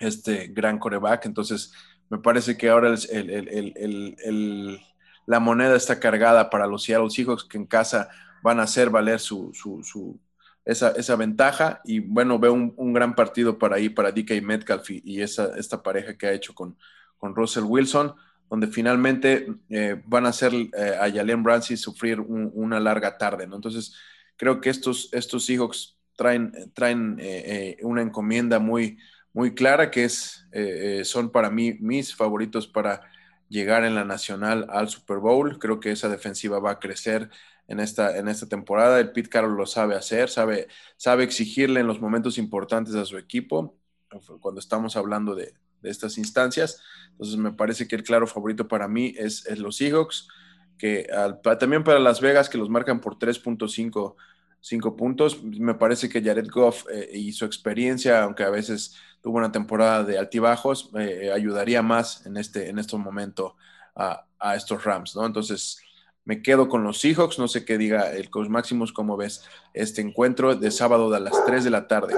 Este 0.00 0.48
gran 0.48 0.78
coreback. 0.78 1.26
Entonces, 1.26 1.72
me 2.10 2.18
parece 2.18 2.56
que 2.56 2.68
ahora 2.68 2.94
el, 3.10 4.80
la 5.26 5.40
moneda 5.40 5.76
está 5.76 6.00
cargada 6.00 6.50
para 6.50 6.66
los 6.66 6.84
Seattle 6.84 7.10
Seahawks, 7.10 7.44
que 7.44 7.58
en 7.58 7.66
casa 7.66 8.08
van 8.42 8.60
a 8.60 8.64
hacer 8.64 8.90
valer 8.90 9.20
su, 9.20 9.52
esa, 10.64 11.16
ventaja. 11.16 11.80
Y 11.84 12.00
bueno, 12.00 12.38
veo 12.38 12.52
un, 12.52 12.92
gran 12.92 13.14
partido 13.14 13.58
para 13.58 13.76
ahí, 13.76 13.88
para 13.88 14.12
DK 14.12 14.42
Metcalf 14.42 14.90
y, 14.90 15.02
y 15.04 15.22
esa, 15.22 15.56
esta 15.56 15.82
pareja 15.82 16.16
que 16.16 16.26
ha 16.26 16.32
hecho 16.32 16.54
con, 16.54 16.76
con 17.18 17.34
Russell 17.34 17.64
Wilson, 17.64 18.14
donde 18.48 18.68
finalmente 18.68 19.46
eh, 19.68 20.00
van 20.06 20.26
a 20.26 20.30
hacer 20.30 20.52
eh, 20.54 20.96
a 20.98 21.10
Jalen 21.10 21.44
Ramsey 21.44 21.76
sufrir 21.76 22.20
una 22.20 22.80
larga 22.80 23.18
tarde. 23.18 23.44
Entonces, 23.44 23.94
creo 24.36 24.60
que 24.60 24.70
estos, 24.70 25.10
estos 25.12 25.44
Seahawks 25.44 25.98
traen, 26.16 26.72
traen 26.72 27.18
eh, 27.20 27.76
una 27.82 28.02
encomienda 28.02 28.58
muy, 28.58 28.98
muy 29.32 29.54
clara, 29.54 29.90
que 29.90 30.04
es, 30.04 30.46
son 31.04 31.30
para 31.30 31.50
mí 31.50 31.74
mis 31.80 32.14
favoritos 32.14 32.66
para 32.66 33.02
llegar 33.48 33.84
en 33.84 33.94
la 33.94 34.04
nacional 34.04 34.66
al 34.70 34.88
Super 34.88 35.18
Bowl. 35.18 35.58
Creo 35.58 35.78
que 35.78 35.92
esa 35.92 36.08
defensiva 36.08 36.58
va 36.58 36.72
a 36.72 36.78
crecer 36.78 37.30
en 37.68 37.80
esta, 37.80 38.16
en 38.16 38.28
esta 38.28 38.46
temporada. 38.46 38.98
El 38.98 39.12
Pete 39.12 39.28
Carroll 39.28 39.56
lo 39.56 39.66
sabe 39.66 39.94
hacer, 39.94 40.30
sabe, 40.30 40.68
sabe 40.96 41.24
exigirle 41.24 41.80
en 41.80 41.86
los 41.86 42.00
momentos 42.00 42.38
importantes 42.38 42.94
a 42.94 43.04
su 43.04 43.18
equipo. 43.18 43.76
Cuando 44.40 44.58
estamos 44.58 44.96
hablando 44.96 45.34
de, 45.34 45.52
de 45.82 45.90
estas 45.90 46.18
instancias. 46.18 46.82
Entonces 47.12 47.36
me 47.36 47.52
parece 47.52 47.88
que 47.88 47.96
el 47.96 48.02
claro 48.02 48.26
favorito 48.26 48.68
para 48.68 48.88
mí 48.88 49.14
es, 49.16 49.44
los 49.58 49.76
Seahawks, 49.76 50.28
que 50.78 51.08
también 51.58 51.82
para 51.84 51.98
Las 51.98 52.20
Vegas, 52.20 52.48
que 52.48 52.58
los 52.58 52.70
marcan 52.70 53.00
por 53.00 53.18
3.5 53.18 54.96
puntos. 54.96 55.42
Me 55.42 55.74
parece 55.74 56.08
que 56.08 56.22
Jared 56.22 56.48
Goff 56.48 56.84
eh, 56.92 57.10
y 57.12 57.32
su 57.32 57.44
experiencia, 57.44 58.22
aunque 58.22 58.44
a 58.44 58.50
veces 58.50 58.94
tuvo 59.20 59.38
una 59.38 59.50
temporada 59.50 60.04
de 60.04 60.18
altibajos, 60.18 60.90
eh, 60.96 61.32
ayudaría 61.34 61.82
más 61.82 62.24
en 62.26 62.36
este, 62.36 62.68
en 62.68 62.78
este 62.78 62.96
momento 62.96 63.56
a, 63.96 64.24
a, 64.38 64.54
estos 64.54 64.84
Rams, 64.84 65.16
¿no? 65.16 65.26
Entonces, 65.26 65.80
me 66.24 66.42
quedo 66.42 66.68
con 66.68 66.84
los 66.84 67.00
Seahawks. 67.00 67.38
No 67.38 67.48
sé 67.48 67.64
qué 67.64 67.78
diga 67.78 68.12
el 68.12 68.30
coach 68.30 68.48
Maximus, 68.48 68.92
cómo 68.92 69.16
ves 69.16 69.44
este 69.74 70.02
encuentro 70.02 70.54
de 70.54 70.70
sábado 70.70 71.12
a 71.12 71.20
las 71.20 71.44
3 71.46 71.64
de 71.64 71.70
la 71.70 71.88
tarde. 71.88 72.14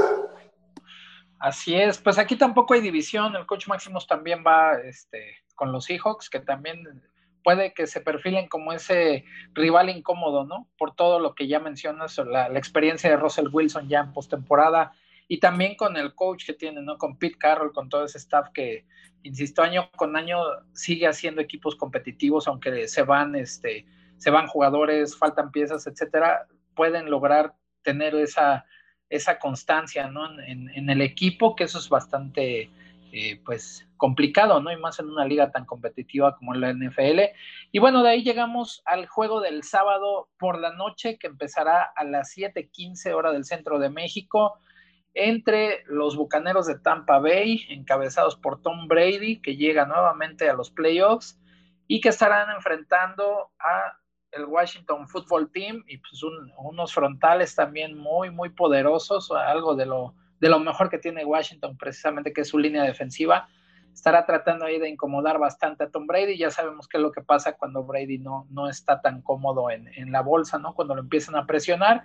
Así 1.41 1.75
es, 1.75 1.97
pues 1.97 2.19
aquí 2.19 2.37
tampoco 2.37 2.75
hay 2.75 2.83
división, 2.83 3.35
el 3.35 3.47
coach 3.47 3.67
Maximus 3.67 4.07
también 4.07 4.45
va 4.47 4.75
este, 4.75 5.39
con 5.55 5.73
los 5.73 5.87
Seahawks, 5.87 6.29
que 6.29 6.41
también 6.41 7.03
puede 7.43 7.73
que 7.73 7.87
se 7.87 8.03
perfilen 8.03 8.47
como 8.47 8.75
ese 8.75 9.25
rival 9.55 9.89
incómodo, 9.89 10.45
¿no? 10.45 10.69
Por 10.77 10.95
todo 10.95 11.19
lo 11.19 11.35
que 11.35 11.49
ya 11.49 11.59
mencionas, 11.59 12.19
la, 12.19 12.49
experiencia 12.59 13.09
de 13.09 13.17
Russell 13.17 13.49
Wilson 13.51 13.89
ya 13.89 14.01
en 14.01 14.13
postemporada 14.13 14.93
y 15.29 15.41
también 15.41 15.77
con 15.77 15.97
el 15.97 16.15
coach 16.15 16.45
que 16.45 16.53
tiene, 16.53 16.83
¿no? 16.83 16.99
Con 16.99 17.19
Pete 17.19 17.39
Carroll, 17.39 17.73
con 17.73 17.89
todo 17.89 18.05
ese 18.05 18.19
staff 18.19 18.51
que, 18.53 18.85
insisto, 19.23 19.63
año 19.63 19.91
con 19.97 20.17
año 20.17 20.43
sigue 20.75 21.07
haciendo 21.07 21.41
equipos 21.41 21.75
competitivos, 21.75 22.49
aunque 22.49 22.87
se 22.87 23.03
van, 23.03 23.35
este, 23.35 23.87
se 24.19 24.31
van 24.31 24.47
jugadores, 24.47 25.17
faltan 25.17 25.53
piezas, 25.53 25.87
etcétera, 25.87 26.47
pueden 26.75 27.09
lograr 27.11 27.55
tener 27.83 28.15
esa 28.15 28.67
esa 29.11 29.39
constancia 29.39 30.07
¿no? 30.09 30.41
en, 30.41 30.89
el 30.89 31.03
equipo, 31.03 31.57
que 31.57 31.65
eso 31.65 31.79
es 31.79 31.89
bastante 31.89 32.71
eh, 33.13 33.41
pues 33.45 33.87
complicado, 33.97 34.61
¿no? 34.63 34.73
Y 34.73 34.77
más 34.77 35.01
en 35.01 35.11
una 35.11 35.25
liga 35.25 35.51
tan 35.51 35.67
competitiva 35.67 36.37
como 36.37 36.55
la 36.55 36.73
NFL. 36.73 37.21
Y 37.73 37.79
bueno, 37.81 38.03
de 38.03 38.11
ahí 38.11 38.23
llegamos 38.23 38.83
al 38.87 39.07
juego 39.07 39.41
del 39.41 39.65
sábado 39.65 40.29
por 40.39 40.59
la 40.59 40.73
noche, 40.73 41.19
que 41.19 41.27
empezará 41.27 41.83
a 41.83 42.05
las 42.05 42.35
7:15 42.37 43.13
hora 43.13 43.33
del 43.33 43.45
centro 43.45 43.79
de 43.79 43.91
México, 43.91 44.59
entre 45.13 45.83
los 45.87 46.17
Bucaneros 46.17 46.67
de 46.67 46.79
Tampa 46.79 47.19
Bay, 47.19 47.67
encabezados 47.69 48.37
por 48.37 48.63
Tom 48.63 48.87
Brady, 48.87 49.43
que 49.43 49.57
llega 49.57 49.85
nuevamente 49.87 50.49
a 50.49 50.55
los 50.55 50.71
playoffs, 50.71 51.39
y 51.89 52.01
que 52.01 52.11
estarán 52.11 52.51
enfrentando 52.55 53.51
a 53.59 54.00
el 54.33 54.45
Washington 54.45 55.09
Football 55.09 55.51
Team 55.51 55.85
y 55.87 55.99
pues 55.99 56.23
unos 56.23 56.93
frontales 56.93 57.55
también 57.55 57.97
muy, 57.97 58.31
muy 58.31 58.51
poderosos, 58.51 59.31
algo 59.31 59.75
de 59.75 59.87
lo, 59.87 60.15
de 60.41 60.49
lo 60.49 60.59
mejor 60.59 60.89
que 60.89 60.99
tiene 60.99 61.25
Washington 61.25 61.77
precisamente, 61.77 62.33
que 62.33 62.43
es 62.43 62.49
su 62.49 62.59
línea 62.59 62.83
defensiva. 62.85 63.49
Estará 63.93 64.25
tratando 64.25 64.65
ahí 64.65 64.79
de 64.79 64.89
incomodar 64.89 65.39
bastante 65.39 65.85
a 65.85 65.91
Tom 65.91 66.07
Brady. 66.07 66.39
Ya 66.39 66.51
sabemos 66.51 66.87
qué 66.87 66.97
es 66.97 67.03
lo 67.03 67.11
que 67.11 67.23
pasa 67.23 67.57
cuando 67.57 67.83
Brady 67.83 68.19
no, 68.19 68.47
no 68.51 68.69
está 68.69 69.01
tan 69.01 69.21
cómodo 69.21 69.71
en, 69.71 69.89
en 69.95 70.13
la 70.13 70.23
bolsa, 70.23 70.59
¿no? 70.59 70.75
Cuando 70.75 70.95
lo 70.95 71.01
empiezan 71.01 71.35
a 71.35 71.45
presionar. 71.47 72.05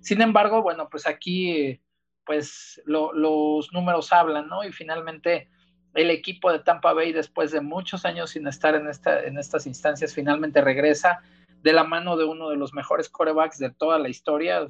Sin 0.00 0.22
embargo, 0.22 0.62
bueno, 0.62 0.88
pues 0.88 1.06
aquí, 1.06 1.80
pues 2.24 2.82
los 2.86 3.72
números 3.72 4.12
hablan, 4.12 4.48
¿no? 4.48 4.64
Y 4.64 4.72
finalmente 4.72 5.48
el 5.94 6.10
equipo 6.10 6.52
de 6.52 6.58
Tampa 6.60 6.92
Bay, 6.92 7.12
después 7.12 7.52
de 7.52 7.60
muchos 7.60 8.04
años 8.04 8.30
sin 8.30 8.46
estar 8.46 8.74
en, 8.74 8.88
esta, 8.88 9.22
en 9.22 9.38
estas 9.38 9.66
instancias, 9.66 10.14
finalmente 10.14 10.60
regresa 10.60 11.20
de 11.62 11.72
la 11.72 11.84
mano 11.84 12.16
de 12.16 12.24
uno 12.24 12.50
de 12.50 12.56
los 12.56 12.72
mejores 12.72 13.08
corebacks 13.08 13.58
de 13.58 13.70
toda 13.70 13.98
la 13.98 14.08
historia. 14.08 14.66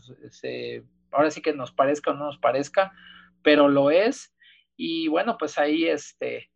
ahora 1.13 1.31
sí 1.31 1.43
que 1.43 1.53
nos 1.53 1.73
parezca 1.73 2.11
o 2.11 2.15
no 2.15 2.27
nos 2.27 2.39
parezca, 2.39 2.93
pero 3.43 3.69
lo 3.69 3.91
es. 3.91 4.35
Y 4.77 5.09
bueno, 5.09 5.37
pues 5.39 5.59
ahí 5.59 5.87
este, 5.87 6.51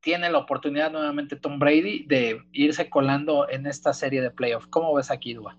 tiene 0.00 0.30
la 0.30 0.38
oportunidad 0.38 0.90
nuevamente 0.90 1.36
Tom 1.36 1.58
Brady 1.58 2.06
de 2.06 2.42
irse 2.52 2.88
colando 2.90 3.48
en 3.48 3.66
esta 3.66 3.92
serie 3.92 4.20
de 4.20 4.30
playoffs. 4.30 4.66
¿Cómo 4.68 4.94
ves 4.94 5.10
aquí, 5.10 5.34
Dua? 5.34 5.56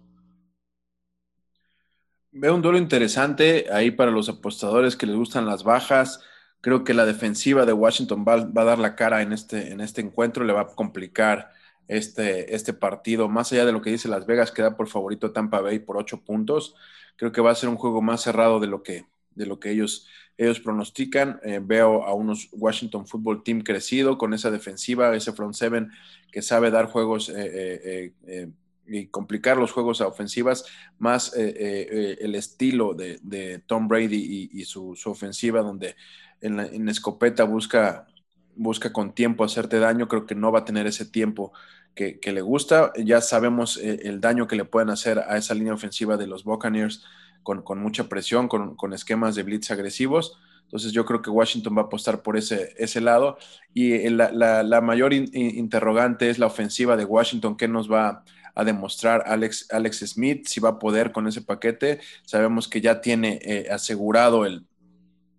Veo 2.32 2.56
un 2.56 2.62
duelo 2.62 2.78
interesante 2.78 3.68
ahí 3.72 3.92
para 3.92 4.10
los 4.10 4.30
apostadores 4.30 4.96
que 4.96 5.06
les 5.06 5.16
gustan 5.16 5.46
las 5.46 5.64
bajas. 5.64 6.24
Creo 6.62 6.84
que 6.84 6.94
la 6.94 7.06
defensiva 7.06 7.66
de 7.66 7.74
Washington 7.74 8.24
va, 8.28 8.46
va 8.46 8.62
a 8.62 8.66
dar 8.66 8.80
la 8.80 8.96
cara 8.96 9.22
en 9.22 9.34
este, 9.34 9.72
en 9.72 9.82
este 9.82 10.02
encuentro, 10.02 10.46
le 10.46 10.54
va 10.54 10.62
a 10.62 10.68
complicar 10.68 11.52
este, 11.88 12.56
este 12.56 12.74
partido, 12.74 13.28
más 13.28 13.52
allá 13.52 13.66
de 13.66 13.72
lo 13.72 13.82
que 13.82 13.92
dice 13.92 14.08
Las 14.08 14.26
Vegas, 14.26 14.52
queda 14.52 14.76
por 14.76 14.88
favorito 14.88 15.32
Tampa 15.32 15.62
Bay 15.62 15.80
por 15.80 15.98
ocho 15.98 16.22
puntos. 16.22 16.76
Creo 17.18 17.32
que 17.32 17.42
va 17.42 17.52
a 17.52 17.56
ser 17.56 17.70
un 17.70 17.76
juego 17.76 18.02
más 18.02 18.22
cerrado 18.22 18.60
de 18.60 18.68
lo 18.68 18.84
que, 18.84 19.06
de 19.36 19.46
lo 19.46 19.60
que 19.60 19.72
ellos, 19.72 20.08
ellos 20.38 20.60
pronostican. 20.60 21.40
Eh, 21.44 21.60
veo 21.62 22.06
a 22.06 22.14
unos 22.14 22.50
Washington 22.54 23.06
Football 23.08 23.44
Team 23.44 23.62
crecido 23.62 24.18
con 24.18 24.34
esa 24.34 24.52
defensiva, 24.52 25.16
ese 25.16 25.34
front 25.34 25.54
seven 25.54 25.92
que 26.32 26.42
sabe 26.42 26.72
dar 26.72 26.86
juegos 26.86 27.30
eh, 27.30 28.14
eh, 28.26 28.50
y 28.88 29.08
complicar 29.08 29.58
los 29.58 29.72
juegos 29.72 30.02
a 30.02 30.08
ofensivas, 30.08 30.66
más 30.98 31.34
el 31.36 32.36
estilo 32.36 32.94
de, 32.94 33.62
Tom 33.66 33.88
Brady 33.88 34.50
y, 34.52 34.66
su, 34.66 34.98
ofensiva, 35.06 35.62
donde 35.62 35.96
en 36.42 36.90
escopeta 36.90 37.44
busca 37.44 38.08
busca 38.56 38.94
con 38.94 39.14
tiempo 39.14 39.44
hacerte 39.44 39.80
daño, 39.80 40.08
creo 40.08 40.26
que 40.26 40.36
no 40.36 40.52
va 40.52 40.60
a 40.60 40.66
tener 40.66 40.88
ese 40.88 41.06
tiempo 41.06 41.54
que, 41.96 42.20
le 42.32 42.42
gusta. 42.42 42.92
Ya 42.98 43.22
sabemos 43.22 43.78
eh, 43.78 44.02
el 44.04 44.22
daño 44.22 44.48
que 44.48 44.56
le 44.56 44.66
pueden 44.66 44.90
hacer 44.90 45.20
a 45.20 45.38
esa 45.38 45.54
línea 45.54 45.74
ofensiva 45.74 46.18
de 46.18 46.28
los 46.28 46.44
Buccaneers 46.44 47.04
con, 47.44 47.64
mucha 47.82 48.08
presión, 48.08 48.48
con, 48.48 48.94
esquemas 48.94 49.36
de 49.36 49.44
blitz 49.44 49.72
agresivos. 49.72 50.38
Entonces 50.64 50.94
yo 50.94 51.06
creo 51.06 51.22
que 51.22 51.30
Washington 51.30 51.76
va 51.78 51.82
a 51.82 51.86
apostar 51.86 52.22
por 52.22 52.38
ese, 52.38 52.74
ese 52.78 53.02
lado. 53.02 53.38
Y 53.74 54.10
la, 54.10 54.82
mayor 54.82 55.14
interrogante 55.14 56.30
es 56.30 56.40
la 56.40 56.48
ofensiva 56.48 56.96
de 56.96 57.06
Washington, 57.06 57.58
¿qué 57.58 57.68
nos 57.68 57.92
va 57.92 58.24
a 58.54 58.64
demostrar 58.64 59.24
Alex, 59.28 59.68
Alex 59.72 60.00
Smith? 60.00 60.46
Si 60.48 60.60
va 60.60 60.70
a 60.70 60.80
poder 60.80 61.12
con 61.12 61.28
ese 61.28 61.42
paquete. 61.42 62.00
Sabemos 62.24 62.68
que 62.68 62.80
ya 62.80 63.02
tiene 63.02 63.40
eh, 63.42 63.68
asegurado 63.70 64.46
el, 64.46 64.66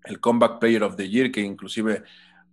el 0.04 0.20
Comeback 0.20 0.58
Player 0.58 0.82
of 0.82 0.96
the 0.96 1.08
Year, 1.08 1.30
que 1.30 1.40
inclusive 1.40 2.02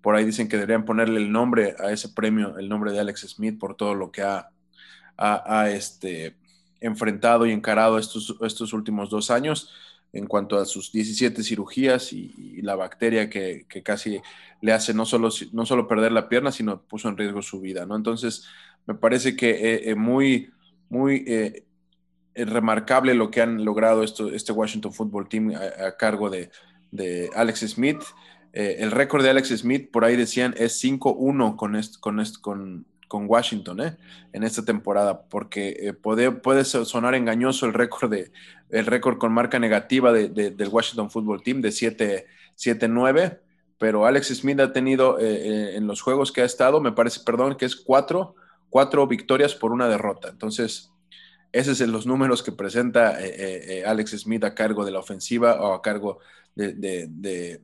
por 0.01 0.15
ahí 0.15 0.25
dicen 0.25 0.48
que 0.48 0.58
deberían 0.58 0.86
ponerle 0.86 1.20
el 1.20 1.32
nombre 1.32 1.75
a 1.79 1.91
ese 1.91 2.10
premio, 2.10 2.58
el 2.58 2.70
nombre 2.70 2.91
de 2.91 3.00
Alex 3.00 3.22
Smith, 3.27 3.60
por 3.60 3.75
todo 3.75 3.96
lo 3.96 4.12
que 4.12 4.22
ha, 4.22 5.70
este, 5.70 6.36
enfrentado 6.79 7.46
y 7.46 7.51
encarado 7.51 7.98
estos, 7.98 8.36
estos 8.41 8.72
últimos 8.74 9.10
dos 9.10 9.32
años 9.32 9.72
en 10.13 10.25
cuanto 10.25 10.58
a 10.58 10.65
sus 10.65 10.91
17 10.91 11.44
cirugías 11.44 12.13
y, 12.13 12.62
la 12.62 12.75
bacteria 12.75 13.29
que, 13.29 13.65
casi 13.84 14.22
le 14.62 14.74
hace 14.74 14.94
no 14.94 15.06
solo, 15.06 15.29
no 15.53 15.65
solo 15.65 15.88
perder 15.88 16.12
la 16.12 16.27
pierna, 16.27 16.51
sino 16.51 16.82
puso 16.82 17.10
en 17.10 17.18
riesgo 17.18 17.41
su 17.41 17.62
vida, 17.62 17.86
¿no? 17.86 17.96
Entonces, 17.96 18.46
me 18.86 18.96
parece 18.96 19.36
que 19.36 19.51
eh, 19.51 19.91
eh, 19.91 19.96
muy, 19.96 20.51
muy 20.89 21.24
eh, 21.27 21.63
remarcable 22.36 23.13
lo 23.13 23.32
que 23.32 23.41
han 23.41 23.63
logrado 23.63 24.03
esto, 24.03 24.29
este 24.29 24.51
Washington 24.51 24.94
Football 24.94 25.29
Team 25.29 25.53
a, 25.53 25.96
cargo 25.96 26.29
de, 26.29 26.50
de 26.91 27.29
Alex 27.36 27.62
Smith. 27.62 28.01
Eh, 28.53 28.77
el 28.79 28.91
récord 28.91 29.24
de 29.24 29.29
Alex 29.29 29.50
Smith, 29.50 29.91
por 29.91 30.03
ahí 30.03 30.15
decían, 30.15 30.56
es 30.58 30.84
5-1 30.84 31.56
con, 31.56 31.79
con, 32.00 32.24
con, 32.41 32.86
con, 33.08 33.25
Washington 33.27 33.82
¿eh? 33.82 33.98
en 34.34 34.44
esta 34.44 34.65
temporada, 34.65 35.24
porque 35.29 35.77
eh, 35.79 35.94
puede, 35.94 36.65
sonar 36.65 37.13
engañoso 37.13 37.68
el 37.68 37.74
récord, 37.74 38.10
de, 38.10 38.32
el 38.70 38.86
récord 38.86 39.18
con 39.18 39.32
marca 39.32 39.60
negativa 39.60 40.12
de, 40.12 40.29
del 40.29 40.70
Washington 40.70 41.12
Football 41.12 41.44
Team 41.44 41.62
de 41.62 41.70
7-9, 41.70 43.39
pero 43.77 44.06
Alex 44.06 44.27
Smith 44.29 44.60
ha 44.60 44.74
tenido 44.74 45.20
en 45.20 45.88
los 45.88 46.01
juegos 46.01 46.32
que 46.32 46.41
ha 46.41 46.46
estado, 46.46 46.82
me 46.82 46.91
parece, 46.91 47.22
perdón, 47.25 47.56
que 47.56 47.65
es 47.65 47.75
4 47.75 48.36
cuatro 48.70 49.08
victorias 49.08 49.56
por 49.56 49.72
una 49.72 49.88
derrota. 49.88 50.29
Entonces, 50.29 50.91
esos 51.51 51.79
son 51.79 51.91
los 51.91 52.06
números 52.06 52.44
que 52.44 52.51
presenta 52.51 53.18
Alex 53.88 54.12
Smith 54.12 54.44
a 54.44 54.53
cargo 54.53 54.86
de 54.86 54.91
la 54.91 55.00
ofensiva 55.00 55.60
o 55.60 55.74
a 55.74 55.82
cargo 55.82 56.20
de, 56.53 57.62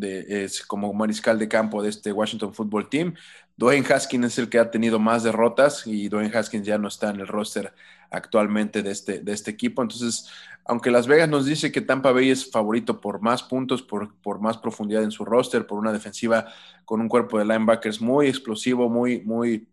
es 0.00 0.64
como 0.64 0.92
mariscal 0.92 1.38
de 1.38 1.48
campo 1.48 1.82
de 1.82 1.90
este 1.90 2.12
Washington 2.12 2.54
Football 2.54 2.88
Team. 2.88 3.14
Dwayne 3.56 3.86
Haskins 3.86 4.26
es 4.26 4.38
el 4.38 4.48
que 4.48 4.58
ha 4.58 4.70
tenido 4.70 4.98
más 4.98 5.22
derrotas 5.22 5.86
y 5.86 6.08
Dwayne 6.08 6.36
Haskins 6.36 6.66
ya 6.66 6.78
no 6.78 6.88
está 6.88 7.10
en 7.10 7.20
el 7.20 7.28
roster 7.28 7.72
actualmente 8.10 8.82
de 8.82 8.90
este, 8.90 9.20
de 9.20 9.32
este 9.32 9.50
equipo. 9.50 9.82
Entonces, 9.82 10.28
aunque 10.64 10.90
Las 10.90 11.06
Vegas 11.06 11.28
nos 11.28 11.46
dice 11.46 11.72
que 11.72 11.80
Tampa 11.80 12.12
Bay 12.12 12.30
es 12.30 12.50
favorito 12.50 13.00
por 13.00 13.20
más 13.20 13.42
puntos, 13.42 13.82
por, 13.82 14.14
por 14.16 14.40
más 14.40 14.58
profundidad 14.58 15.02
en 15.02 15.10
su 15.10 15.24
roster, 15.24 15.66
por 15.66 15.78
una 15.78 15.92
defensiva 15.92 16.46
con 16.84 17.00
un 17.00 17.08
cuerpo 17.08 17.38
de 17.38 17.44
linebackers 17.44 18.00
muy 18.00 18.28
explosivo, 18.28 18.88
muy, 18.88 19.20
muy 19.20 19.68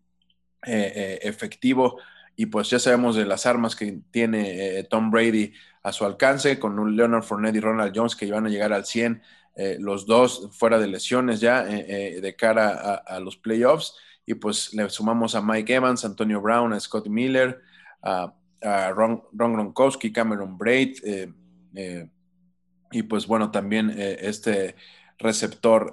eh, 0.66 0.92
eh, 0.94 1.18
efectivo, 1.22 1.98
y 2.36 2.46
pues 2.46 2.70
ya 2.70 2.78
sabemos 2.78 3.16
de 3.16 3.26
las 3.26 3.44
armas 3.46 3.76
que 3.76 4.00
tiene 4.10 4.78
eh, 4.78 4.84
Tom 4.84 5.10
Brady 5.10 5.52
a 5.82 5.92
su 5.92 6.04
alcance, 6.04 6.58
con 6.58 6.78
un 6.78 6.96
Leonard 6.96 7.22
Fournette 7.22 7.56
y 7.56 7.60
Ronald 7.60 7.92
Jones 7.94 8.16
que 8.16 8.30
van 8.30 8.46
a 8.46 8.48
llegar 8.48 8.72
al 8.72 8.86
100 8.86 9.22
eh, 9.56 9.76
los 9.78 10.06
dos 10.06 10.48
fuera 10.52 10.78
de 10.78 10.86
lesiones 10.86 11.40
ya 11.40 11.68
eh, 11.68 12.16
eh, 12.16 12.20
de 12.20 12.36
cara 12.36 12.94
a, 12.94 13.20
los 13.20 13.36
playoffs. 13.36 13.94
Y 14.24 14.34
pues 14.34 14.72
le 14.74 14.88
sumamos 14.90 15.34
a 15.34 15.42
Mike 15.42 15.74
Evans, 15.74 16.04
Antonio 16.04 16.40
Brown, 16.40 16.72
a 16.72 16.80
Scott 16.80 17.08
Miller, 17.08 17.60
a, 18.02 18.32
Ron, 18.94 19.22
Gronkowski, 19.32 20.12
Cameron 20.12 20.56
Braid. 20.56 20.98
y 22.92 23.02
pues 23.02 23.26
bueno, 23.26 23.50
también 23.50 23.90
este 23.98 24.76
receptor, 25.18 25.90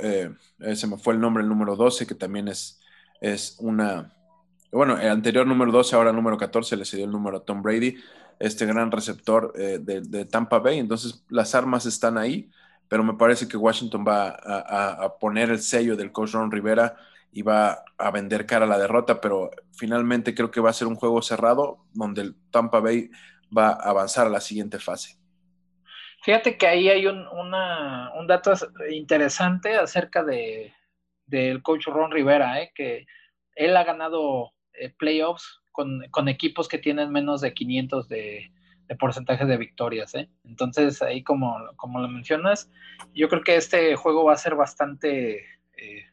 ese 0.60 0.88
me 0.88 0.98
fue 0.98 1.14
el 1.14 1.20
nombre, 1.20 1.44
el 1.44 1.50
número 1.50 1.76
12, 1.76 2.06
que 2.06 2.16
también 2.16 2.50
es, 2.50 2.80
es 3.22 3.56
una, 3.60 4.14
bueno, 4.72 5.00
el 5.00 5.10
anterior 5.10 5.48
número 5.48 5.72
12, 5.72 5.96
ahora 5.96 6.12
número 6.12 6.38
14, 6.38 6.76
le 6.76 6.86
cedió 6.86 7.06
el 7.06 7.12
número 7.12 7.38
a 7.38 7.46
Tom 7.46 7.62
Brady, 7.62 7.96
este 8.40 8.66
gran 8.66 8.92
receptor 8.92 9.54
de, 9.54 10.26
Tampa 10.26 10.60
Bay. 10.60 10.80
Entonces, 10.80 11.24
las 11.30 11.56
armas 11.56 11.86
están 11.86 12.18
ahí 12.18 12.52
pero 12.90 13.04
me 13.04 13.14
parece 13.14 13.48
que 13.48 13.58
Washington 13.58 14.06
va 14.08 14.30
a, 14.30 15.18
poner 15.20 15.50
el 15.50 15.60
sello 15.60 15.96
del 15.96 16.12
coach 16.12 16.34
Ron 16.34 16.52
Rivera 16.52 16.96
y 17.32 17.42
va 17.42 17.84
a 17.98 18.12
vender 18.12 18.46
cara 18.46 18.66
a 18.66 18.70
la 18.70 18.78
derrota, 18.78 19.20
pero 19.20 19.52
finalmente 19.74 20.34
creo 20.34 20.52
que 20.52 20.62
va 20.62 20.70
a 20.70 20.74
ser 20.74 20.88
un 20.88 20.96
juego 20.96 21.22
cerrado 21.22 21.86
donde 21.94 22.22
el 22.22 22.36
Tampa 22.52 22.80
Bay 22.80 23.10
va 23.56 23.70
a 23.70 23.90
avanzar 23.90 24.28
a 24.28 24.30
la 24.30 24.40
siguiente 24.40 24.80
fase. 24.80 25.18
Fíjate 26.24 26.58
que 26.58 26.68
ahí 26.68 26.90
hay 26.90 27.06
un, 27.08 27.24
dato 28.28 28.54
interesante 28.90 29.76
acerca 29.76 30.24
de, 30.24 30.74
del 31.26 31.62
coach 31.62 31.88
Ron 31.88 32.12
Rivera, 32.12 32.62
¿eh? 32.62 32.72
que 32.74 33.06
él 33.56 33.76
ha 33.78 33.84
ganado 33.84 34.52
eh, 34.74 34.94
playoffs 34.98 35.62
con, 35.72 36.04
con, 36.10 36.28
equipos 36.28 36.68
que 36.68 36.80
tienen 36.80 37.12
menos 37.12 37.42
de 37.42 37.54
500 37.54 38.08
de, 38.10 38.52
de 38.88 38.96
porcentaje 38.96 39.46
de 39.46 39.58
victorias. 39.58 40.16
¿eh? 40.16 40.30
Entonces, 40.44 41.02
ahí 41.02 41.24
como, 41.24 41.58
como 41.76 42.00
lo 42.00 42.08
mencionas, 42.08 42.72
yo 43.14 43.30
creo 43.30 43.44
que 43.44 43.56
este 43.56 43.96
juego 43.96 44.26
va 44.26 44.34
a 44.34 44.38
ser 44.38 44.56
bastante 44.56 45.46
eh, 45.78 46.06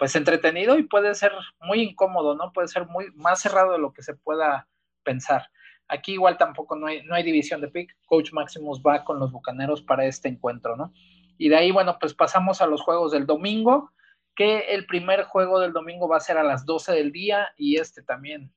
pues 0.00 0.16
entretenido 0.16 0.78
y 0.78 0.84
puede 0.84 1.14
ser 1.14 1.32
muy 1.60 1.82
incómodo, 1.82 2.34
¿no? 2.34 2.52
Puede 2.52 2.68
ser 2.68 2.86
muy 2.86 3.10
más 3.14 3.40
cerrado 3.40 3.72
de 3.72 3.78
lo 3.78 3.92
que 3.92 4.02
se 4.02 4.14
pueda 4.14 4.66
pensar. 5.02 5.50
Aquí 5.88 6.12
igual 6.12 6.38
tampoco 6.38 6.74
no 6.74 6.86
hay, 6.86 7.02
no 7.02 7.14
hay 7.14 7.22
división 7.22 7.60
de 7.60 7.68
pick. 7.68 7.94
Coach 8.06 8.32
Maximus 8.32 8.80
va 8.80 9.04
con 9.04 9.18
los 9.18 9.30
Bucaneros 9.30 9.82
para 9.82 10.06
este 10.06 10.28
encuentro, 10.28 10.74
¿no? 10.74 10.92
Y 11.36 11.48
de 11.50 11.56
ahí, 11.56 11.70
bueno, 11.70 11.98
pues 12.00 12.14
pasamos 12.14 12.62
a 12.62 12.66
los 12.66 12.80
juegos 12.80 13.12
del 13.12 13.26
domingo, 13.26 13.92
que 14.34 14.74
el 14.74 14.86
primer 14.86 15.24
juego 15.24 15.60
del 15.60 15.74
domingo 15.74 16.08
va 16.08 16.16
a 16.16 16.20
ser 16.20 16.38
a 16.38 16.44
las 16.44 16.64
12 16.64 16.92
del 16.92 17.12
día 17.12 17.48
y 17.58 17.76
este 17.76 18.02
también, 18.02 18.54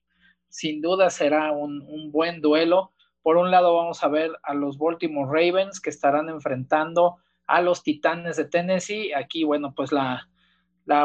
sin 0.48 0.82
duda, 0.82 1.10
será 1.10 1.52
un, 1.52 1.82
un 1.82 2.10
buen 2.10 2.40
duelo. 2.40 2.93
Por 3.24 3.38
un 3.38 3.52
lado 3.52 3.76
vamos 3.76 4.04
a 4.04 4.10
ver 4.10 4.38
a 4.44 4.54
los 4.54 4.78
Baltimore 4.78 5.32
Ravens 5.32 5.80
que 5.80 5.90
estarán 5.90 6.28
enfrentando 6.28 7.18
a 7.48 7.62
los 7.62 7.82
Titanes 7.82 8.36
de 8.36 8.46
Tennessee. 8.46 9.14
Aquí, 9.14 9.46
bueno, 9.46 9.74
pues 9.74 9.94
la, 9.94 10.28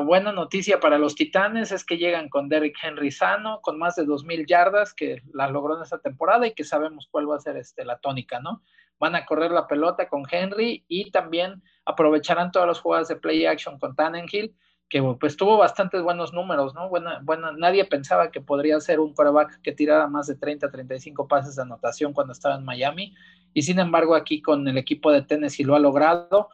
buena 0.04 0.32
noticia 0.32 0.80
para 0.80 0.98
los 0.98 1.14
Titanes 1.14 1.70
es 1.70 1.84
que 1.84 1.96
llegan 1.96 2.28
con 2.28 2.48
Derrick 2.48 2.76
Henry 2.82 3.12
sano, 3.12 3.60
con 3.62 3.78
más 3.78 3.94
de 3.94 4.04
2.000 4.04 4.46
yardas 4.48 4.92
que 4.94 5.22
la 5.32 5.48
logró 5.48 5.76
en 5.76 5.82
esta 5.84 6.00
temporada 6.00 6.44
y 6.48 6.54
que 6.54 6.64
sabemos 6.64 7.06
cuál 7.08 7.30
va 7.30 7.36
a 7.36 7.40
ser 7.40 7.56
este, 7.56 7.84
la 7.84 7.98
tónica, 7.98 8.40
¿no? 8.40 8.62
Van 8.98 9.14
a 9.14 9.24
correr 9.24 9.52
la 9.52 9.68
pelota 9.68 10.08
con 10.08 10.24
Henry 10.28 10.84
y 10.88 11.12
también 11.12 11.62
aprovecharán 11.84 12.50
todas 12.50 12.66
las 12.66 12.80
jugadas 12.80 13.06
de 13.06 13.14
play 13.14 13.46
action 13.46 13.78
con 13.78 13.94
Tannenhill, 13.94 14.56
que 14.88 15.02
pues 15.20 15.36
tuvo 15.36 15.58
bastantes 15.58 16.02
buenos 16.02 16.32
números, 16.32 16.74
¿no? 16.74 16.88
Buena, 16.88 17.20
buena, 17.22 17.52
nadie 17.52 17.84
pensaba 17.84 18.30
que 18.30 18.40
podría 18.40 18.80
ser 18.80 19.00
un 19.00 19.12
quarterback 19.14 19.60
que 19.60 19.72
tirara 19.72 20.06
más 20.06 20.26
de 20.26 20.36
30, 20.36 20.70
35 20.70 21.28
pases 21.28 21.56
de 21.56 21.62
anotación 21.62 22.12
cuando 22.12 22.32
estaba 22.32 22.54
en 22.54 22.64
Miami 22.64 23.14
y 23.52 23.62
sin 23.62 23.78
embargo 23.78 24.14
aquí 24.14 24.40
con 24.40 24.66
el 24.66 24.78
equipo 24.78 25.12
de 25.12 25.22
Tennessee 25.22 25.64
lo 25.64 25.74
ha 25.74 25.78
logrado 25.78 26.48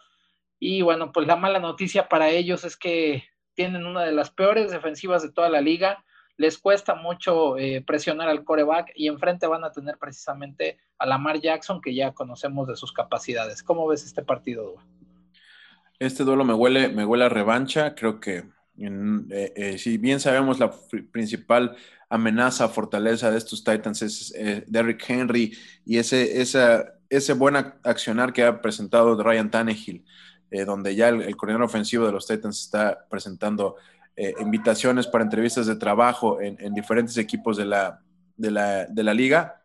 y 0.58 0.82
bueno, 0.82 1.12
pues 1.12 1.26
la 1.26 1.36
mala 1.36 1.58
noticia 1.58 2.08
para 2.08 2.30
ellos 2.30 2.64
es 2.64 2.76
que 2.76 3.24
tienen 3.54 3.86
una 3.86 4.02
de 4.02 4.12
las 4.12 4.30
peores 4.30 4.70
defensivas 4.70 5.22
de 5.22 5.30
toda 5.30 5.48
la 5.48 5.60
liga. 5.60 6.04
Les 6.36 6.58
cuesta 6.58 6.94
mucho 6.94 7.58
eh, 7.58 7.82
presionar 7.86 8.28
al 8.28 8.44
coreback 8.44 8.92
y 8.94 9.08
enfrente 9.08 9.46
van 9.46 9.62
a 9.64 9.72
tener 9.72 9.98
precisamente 9.98 10.78
a 10.98 11.06
Lamar 11.06 11.40
Jackson, 11.40 11.80
que 11.80 11.94
ya 11.94 12.12
conocemos 12.12 12.66
de 12.66 12.76
sus 12.76 12.92
capacidades. 12.92 13.62
¿Cómo 13.62 13.86
ves 13.86 14.04
este 14.04 14.22
partido, 14.22 14.76
Este 15.98 16.24
duelo 16.24 16.44
me 16.44 16.54
huele, 16.54 16.88
me 16.88 17.04
huele 17.04 17.24
a 17.24 17.28
revancha. 17.28 17.94
Creo 17.94 18.20
que 18.20 18.44
eh, 18.78 19.52
eh, 19.56 19.78
si 19.78 19.98
bien 19.98 20.20
sabemos 20.20 20.58
la 20.58 20.72
principal 21.12 21.76
amenaza, 22.08 22.68
fortaleza 22.68 23.30
de 23.30 23.38
estos 23.38 23.64
Titans 23.64 24.02
es 24.02 24.34
Derrick 24.66 25.04
Henry 25.08 25.56
y 25.84 25.98
ese, 25.98 26.40
esa, 26.40 26.94
ese 27.08 27.32
buen 27.32 27.56
accionar 27.56 28.32
que 28.32 28.44
ha 28.44 28.60
presentado 28.60 29.20
Ryan 29.22 29.50
Tannehill 29.50 30.04
eh, 30.54 30.64
donde 30.64 30.94
ya 30.94 31.08
el, 31.08 31.36
coordinador 31.36 31.64
ofensivo 31.64 32.06
de 32.06 32.12
los 32.12 32.28
Titans 32.28 32.60
está 32.60 33.06
presentando 33.10 33.74
eh, 34.14 34.34
invitaciones 34.38 35.08
para 35.08 35.24
entrevistas 35.24 35.66
de 35.66 35.74
trabajo 35.74 36.40
en, 36.40 36.72
diferentes 36.72 37.16
equipos 37.16 37.56
de 37.56 37.64
la, 37.64 38.00
de 38.36 38.52
la, 39.02 39.14
liga. 39.14 39.62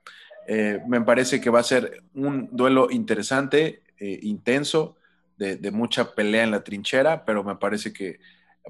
Eh, 0.48 0.80
me 0.88 1.00
parece 1.02 1.40
que 1.40 1.52
va 1.52 1.60
a 1.60 1.64
ser 1.64 2.02
un 2.16 2.50
duelo 2.52 2.88
interesante, 2.90 3.84
intenso, 4.00 4.96
de, 5.40 5.72
mucha 5.72 6.14
pelea 6.14 6.44
en 6.44 6.52
la 6.52 6.64
trinchera, 6.64 7.26
pero 7.26 7.44
me 7.44 7.56
parece 7.56 7.94
que 7.94 8.20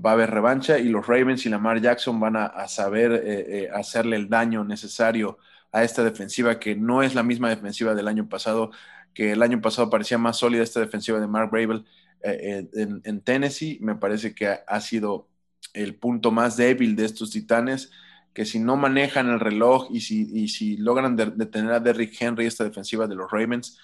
va 0.05 0.11
a 0.11 0.13
haber 0.13 0.31
revancha 0.31 0.79
y 0.79 0.87
los 0.87 1.07
Ravens 1.07 1.45
y 1.45 1.49
Lamar 1.49 1.81
Jackson 1.81 2.19
van 2.19 2.37
a, 2.37 2.67
saber 2.67 3.69
hacerle 3.73 4.15
el 4.15 4.29
daño 4.29 4.63
necesario 4.63 5.39
a 5.71 5.83
esta 5.83 6.03
defensiva 6.03 6.59
que 6.59 6.75
no 6.75 7.03
es 7.03 7.15
la 7.15 7.23
misma 7.23 7.49
defensiva 7.49 7.93
del 7.95 8.07
año 8.07 8.29
pasado, 8.29 8.71
que 9.13 9.31
el 9.31 9.41
año 9.41 9.61
pasado 9.61 9.89
parecía 9.89 10.17
más 10.17 10.37
sólida 10.37 10.63
esta 10.63 10.79
defensiva 10.79 11.19
de 11.19 11.27
Mark 11.27 11.51
Bravel 11.51 11.85
eh, 12.21 12.67
en, 12.73 13.21
Tennessee, 13.21 13.79
me 13.81 13.95
parece 13.95 14.33
que 14.33 14.47
ha, 14.47 14.81
sido 14.81 15.27
el 15.73 15.95
punto 15.95 16.31
más 16.31 16.57
débil 16.57 16.95
de 16.95 17.05
estos 17.05 17.31
titanes, 17.31 17.91
que 18.33 18.45
si 18.45 18.59
no 18.59 18.75
manejan 18.75 19.29
el 19.29 19.39
reloj 19.39 19.87
y 19.91 20.01
si, 20.01 20.47
si 20.47 20.77
logran 20.77 21.15
detener 21.15 21.71
a 21.71 21.79
Derrick 21.79 22.15
Henry, 22.19 22.45
esta 22.45 22.63
defensiva 22.63 23.07
de 23.07 23.15
los 23.15 23.31
Ravens, 23.31 23.79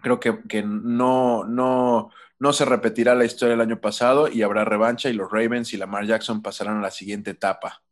creo 0.00 0.20
que, 0.20 0.40
que 0.48 0.62
no, 0.62 1.44
no, 1.44 2.10
no 2.38 2.52
se 2.52 2.64
repetirá 2.64 3.14
la 3.14 3.24
historia 3.24 3.52
del 3.52 3.60
año 3.60 3.80
pasado 3.80 4.28
y 4.28 4.42
habrá 4.42 4.64
revancha 4.64 5.08
y 5.08 5.12
los 5.12 5.30
Ravens 5.30 5.72
y 5.72 5.76
Lamar 5.76 6.06
Jackson 6.06 6.42
pasarán 6.42 6.78
a 6.78 6.82
la 6.82 6.90
siguiente 6.90 7.30
etapa. 7.30 7.82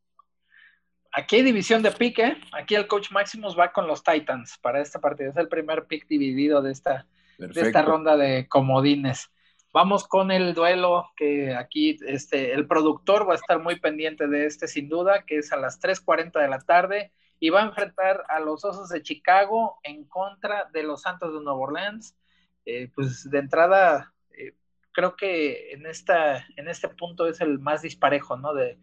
Aquí 1.13 1.37
hay 1.37 1.43
división 1.43 1.83
de 1.83 1.91
pick, 1.91 2.19
¿eh? 2.19 2.37
Aquí 2.53 2.75
el 2.75 2.87
coach 2.87 3.11
Maximus 3.11 3.59
va 3.59 3.73
con 3.73 3.87
los 3.87 4.03
Titans 4.03 4.59
para 4.61 4.81
esta 4.81 5.01
partida. 5.01 5.31
Es 5.31 5.37
el 5.37 5.49
primer 5.49 5.87
pick 5.87 6.07
dividido 6.07 6.63
de 6.63 6.73
esta, 6.73 7.07
de 7.39 7.61
esta 7.61 7.83
ronda 7.83 8.17
de 8.17 8.47
comodines. 8.49 9.31
Vamos 9.73 10.07
con 10.07 10.31
el 10.31 10.55
duelo 10.55 11.11
que 11.17 11.55
aquí 11.55 11.99
este, 12.07 12.53
el 12.53 12.67
productor 12.67 13.29
va 13.29 13.33
a 13.33 13.37
estar 13.37 13.59
muy 13.59 13.79
pendiente 13.81 14.29
de 14.29 14.47
este 14.47 14.67
sin 14.67 14.89
duda, 14.89 15.25
que 15.27 15.39
es 15.39 15.53
a 15.53 15.57
las 15.57 15.81
3.40 15.81 16.41
de 16.41 16.49
la 16.49 16.61
tarde 16.61 17.13
y 17.41 17.51
va 17.51 17.63
a 17.63 17.67
enfrentar 17.67 18.25
a 18.29 18.41
los 18.41 18.65
Osos 18.65 18.89
de 18.89 19.03
Chicago 19.03 19.79
en 19.83 20.05
contra 20.05 20.69
de 20.73 20.83
los 20.83 21.03
Santos 21.03 21.33
de 21.33 21.41
Nueva 21.41 21.59
Orleans. 21.59 22.17
Eh, 22.65 22.91
pues 22.95 23.29
de 23.31 23.39
entrada, 23.39 24.13
eh, 24.37 24.55
creo 24.93 25.17
que 25.17 25.73
en, 25.73 25.87
esta, 25.87 26.45
en 26.57 26.69
este 26.69 26.89
punto 26.89 27.27
es 27.27 27.41
el 27.41 27.59
más 27.59 27.83
disparejo, 27.83 28.37
¿no? 28.37 28.53
De, 28.55 28.79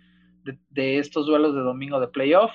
de, 0.70 1.00
estos 1.00 1.26
duelos 1.26 1.54
de 1.54 1.62
domingo 1.62 2.00
de 2.00 2.08
playoff. 2.08 2.52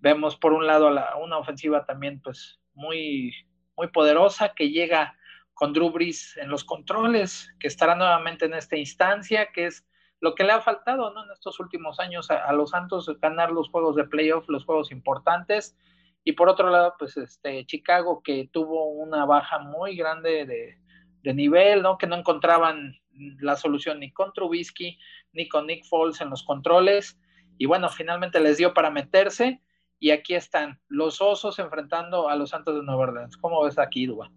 Vemos 0.00 0.36
por 0.36 0.52
un 0.52 0.66
lado 0.66 0.90
la, 0.90 1.16
una 1.16 1.38
ofensiva 1.38 1.84
también 1.84 2.20
pues 2.20 2.60
muy, 2.74 3.34
muy 3.76 3.88
poderosa 3.88 4.52
que 4.54 4.70
llega 4.70 5.16
con 5.54 5.72
Drew 5.72 5.90
Brees 5.90 6.36
en 6.36 6.50
los 6.50 6.64
controles, 6.64 7.52
que 7.58 7.66
estará 7.66 7.94
nuevamente 7.96 8.44
en 8.44 8.54
esta 8.54 8.76
instancia, 8.76 9.50
que 9.52 9.66
es 9.66 9.84
lo 10.20 10.34
que 10.34 10.44
le 10.44 10.52
ha 10.52 10.60
faltado 10.60 11.12
¿no? 11.12 11.24
en 11.24 11.30
estos 11.32 11.60
últimos 11.60 12.00
años 12.00 12.30
a, 12.30 12.52
los 12.52 12.70
Santos, 12.70 13.10
ganar 13.20 13.52
los 13.52 13.68
juegos 13.70 13.96
de 13.96 14.04
playoff, 14.04 14.48
los 14.48 14.64
juegos 14.64 14.90
importantes. 14.90 15.76
Y 16.24 16.32
por 16.32 16.48
otro 16.48 16.70
lado, 16.70 16.94
pues 16.98 17.16
este 17.16 17.64
Chicago, 17.66 18.22
que 18.22 18.48
tuvo 18.52 18.88
una 18.90 19.24
baja 19.24 19.58
muy 19.60 19.96
grande 19.96 20.44
de, 20.44 20.78
de 21.22 21.34
nivel, 21.34 21.82
¿no? 21.82 21.98
que 21.98 22.06
no 22.06 22.16
encontraban 22.16 22.96
la 23.40 23.56
solución 23.56 24.00
ni 24.00 24.12
con 24.12 24.32
Trubisky 24.32 24.98
ni 25.32 25.48
con 25.48 25.66
Nick 25.66 25.84
Foles 25.84 26.20
en 26.20 26.30
los 26.30 26.42
controles. 26.42 27.18
Y 27.58 27.66
bueno, 27.66 27.88
finalmente 27.88 28.40
les 28.40 28.58
dio 28.58 28.74
para 28.74 28.90
meterse. 28.90 29.62
Y 30.00 30.10
aquí 30.10 30.34
están 30.34 30.80
los 30.88 31.20
osos 31.20 31.58
enfrentando 31.58 32.28
a 32.28 32.36
los 32.36 32.50
Santos 32.50 32.76
de 32.76 32.82
Nueva 32.84 33.02
Orleans. 33.02 33.36
¿Cómo 33.36 33.64
ves 33.64 33.78
aquí, 33.78 34.06
Duba? 34.06 34.30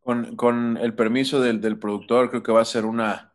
Con, 0.00 0.76
el 0.76 0.94
permiso 0.94 1.40
del, 1.40 1.78
productor, 1.78 2.30
creo 2.30 2.42
que 2.42 2.52
va 2.52 2.60
a 2.60 2.64
ser 2.64 2.84
una, 2.84 3.34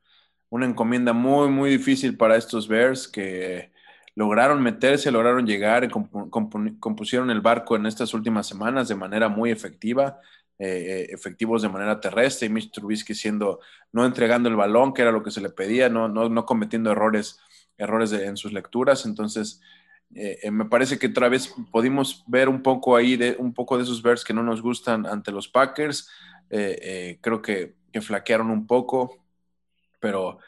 una 0.51 0.65
encomienda 0.65 1.13
muy, 1.13 1.49
muy 1.49 1.69
difícil 1.71 2.17
para 2.17 2.35
estos 2.35 2.67
Bears 2.67 3.07
que 3.07 3.71
lograron 4.15 4.61
meterse, 4.61 5.09
lograron 5.09 5.47
llegar, 5.47 5.89
compusieron 5.89 7.31
el 7.31 7.39
barco 7.39 7.77
en 7.77 7.85
estas 7.85 8.13
últimas 8.13 8.47
semanas 8.47 8.89
de 8.89 8.95
manera 8.95 9.29
muy 9.29 9.49
efectiva, 9.49 10.19
eh, 10.59 10.67
eh, 10.67 11.07
efectivos 11.11 11.61
de 11.61 11.69
manera 11.69 12.01
terrestre, 12.01 12.47
y 12.47 12.49
Mitch 12.49 12.71
Trubisky 12.71 13.15
siendo, 13.15 13.61
no 13.93 14.05
entregando 14.05 14.49
el 14.49 14.57
balón, 14.57 14.93
que 14.93 15.01
era 15.01 15.13
lo 15.13 15.23
que 15.23 15.31
se 15.31 15.39
le 15.39 15.49
pedía, 15.49 15.87
no, 15.87 16.09
no, 16.09 16.45
cometiendo 16.45 16.91
errores, 16.91 17.39
errores 17.77 18.11
en 18.11 18.35
sus 18.35 18.51
lecturas. 18.51 19.05
Entonces, 19.05 19.61
eh, 20.13 20.51
me 20.51 20.65
parece 20.65 20.99
que 20.99 21.07
otra 21.07 21.29
vez 21.29 21.55
pudimos 21.71 22.25
ver 22.27 22.49
un 22.49 22.61
poco 22.61 22.97
ahí, 22.97 23.15
de, 23.15 23.37
un 23.39 23.53
poco 23.53 23.77
de 23.77 23.83
esos 23.83 24.03
Bears 24.03 24.25
que 24.25 24.33
no 24.33 24.43
nos 24.43 24.61
gustan 24.61 25.05
ante 25.05 25.31
los 25.31 25.47
Packers. 25.47 26.09
Creo 26.49 27.41
que, 27.41 27.79
flaquearon 28.01 28.51
un 28.51 28.67
poco, 28.67 29.20
pero 30.01 30.39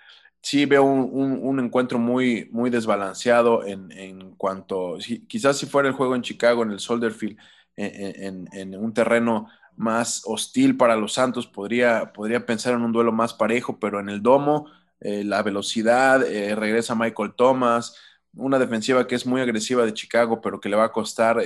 sí 0.42 0.66
veo 0.66 0.84
un, 0.84 1.60
encuentro 1.60 1.98
muy, 2.00 2.50
muy 2.52 2.70
desbalanceado 2.70 3.66
en, 3.66 4.36
cuanto, 4.36 4.98
quizás 5.28 5.58
si 5.58 5.66
fuera 5.66 5.88
el 5.88 5.96
juego 5.96 6.16
en 6.16 6.22
Chicago, 6.22 6.64
en 6.64 6.72
el 6.72 6.80
Soldier 6.80 7.14
Field, 7.14 7.38
en, 7.78 8.76
un 8.76 8.94
terreno 8.94 9.48
más 9.78 10.24
hostil 10.26 10.76
para 10.76 10.98
los 10.98 11.14
Santos, 11.14 11.48
podría, 11.48 12.12
podría 12.12 12.46
pensar 12.46 12.74
en 12.74 12.82
un 12.82 12.92
duelo 12.92 13.14
más 13.14 13.34
parejo, 13.34 13.80
pero 13.80 14.02
en 14.02 14.10
el 14.10 14.22
domo, 14.22 14.70
eh, 15.00 15.24
la 15.24 15.42
velocidad, 15.44 16.20
regresa 16.56 16.96
Michael 16.96 17.34
Thomas, 17.38 17.96
una 18.36 18.60
defensiva 18.60 19.08
que 19.08 19.16
es 19.16 19.26
muy 19.26 19.40
agresiva 19.40 19.86
de 19.86 19.94
Chicago, 19.94 20.42
pero 20.42 20.60
que 20.60 20.70
le 20.70 20.76
va 20.76 20.86
a 20.86 20.92
costar 20.92 21.42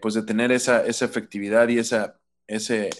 pues 0.00 0.14
de 0.14 0.22
tener 0.22 0.52
esa, 0.52 0.84
esa 0.84 1.04
efectividad 1.04 1.68
y 1.68 1.78
esa, 1.78 2.18
ese, 2.46 2.90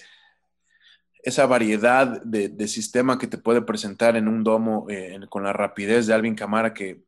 esa 1.23 1.47
variedad 1.47 2.23
de, 2.23 2.69
sistema 2.69 3.19
que 3.19 3.27
te 3.27 3.39
puede 3.39 3.63
presentar 3.63 4.17
en 4.17 4.29
un 4.29 4.45
domo 4.45 4.87
eh, 4.89 5.19
con 5.29 5.43
la 5.43 5.53
rapidez 5.53 6.07
de 6.07 6.15
Alvin 6.15 6.35
Camara 6.35 6.75
que, 6.75 7.03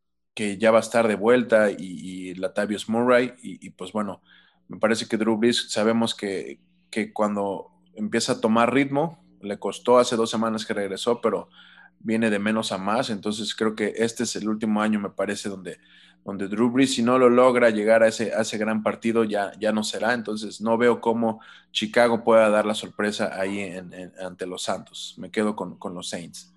ya 0.58 0.70
va 0.70 0.78
a 0.78 0.80
estar 0.80 1.06
de 1.06 1.16
vuelta 1.16 1.70
y, 1.70 2.34
Latavius 2.34 2.88
Murray 2.88 3.34
y, 3.42 3.68
pues 3.70 3.92
bueno, 3.92 4.22
me 4.68 4.78
parece 4.78 5.06
que 5.06 5.18
Drew 5.18 5.36
Brees 5.36 5.70
sabemos 5.70 6.14
que, 6.14 6.60
que, 6.90 7.12
cuando 7.12 7.70
empieza 7.94 8.32
a 8.32 8.40
tomar 8.40 8.72
ritmo, 8.72 9.22
le 9.42 9.58
costó 9.58 9.98
hace 9.98 10.16
dos 10.16 10.30
semanas 10.30 10.64
que 10.64 10.72
regresó, 10.72 11.20
pero 11.20 11.50
viene 11.98 12.30
de 12.30 12.38
menos 12.38 12.72
a 12.72 12.78
más, 12.78 13.10
entonces 13.10 13.54
creo 13.54 13.74
que 13.74 13.92
este 13.96 14.22
es 14.22 14.34
el 14.36 14.48
último 14.48 14.80
año, 14.80 14.98
me 14.98 15.10
parece, 15.10 15.50
donde 15.50 15.78
donde 16.24 16.48
Drew 16.48 16.70
Brees, 16.70 16.94
si 16.94 17.02
no 17.02 17.18
lo 17.18 17.30
logra 17.30 17.70
llegar 17.70 18.02
a 18.02 18.08
ese, 18.08 18.32
ese 18.38 18.58
gran 18.58 18.82
partido, 18.82 19.24
ya, 19.24 19.52
ya 19.58 19.72
no 19.72 19.82
será. 19.82 20.12
Entonces, 20.12 20.60
no 20.60 20.76
veo 20.76 21.00
cómo 21.00 21.40
Chicago 21.72 22.22
pueda 22.24 22.50
dar 22.50 22.66
la 22.66 22.74
sorpresa 22.74 23.40
ahí 23.40 23.72
ante 24.20 24.46
los 24.46 24.62
Santos. 24.62 25.14
Me 25.18 25.30
quedo 25.30 25.56
con, 25.56 25.94
los 25.94 26.08
Saints. 26.08 26.54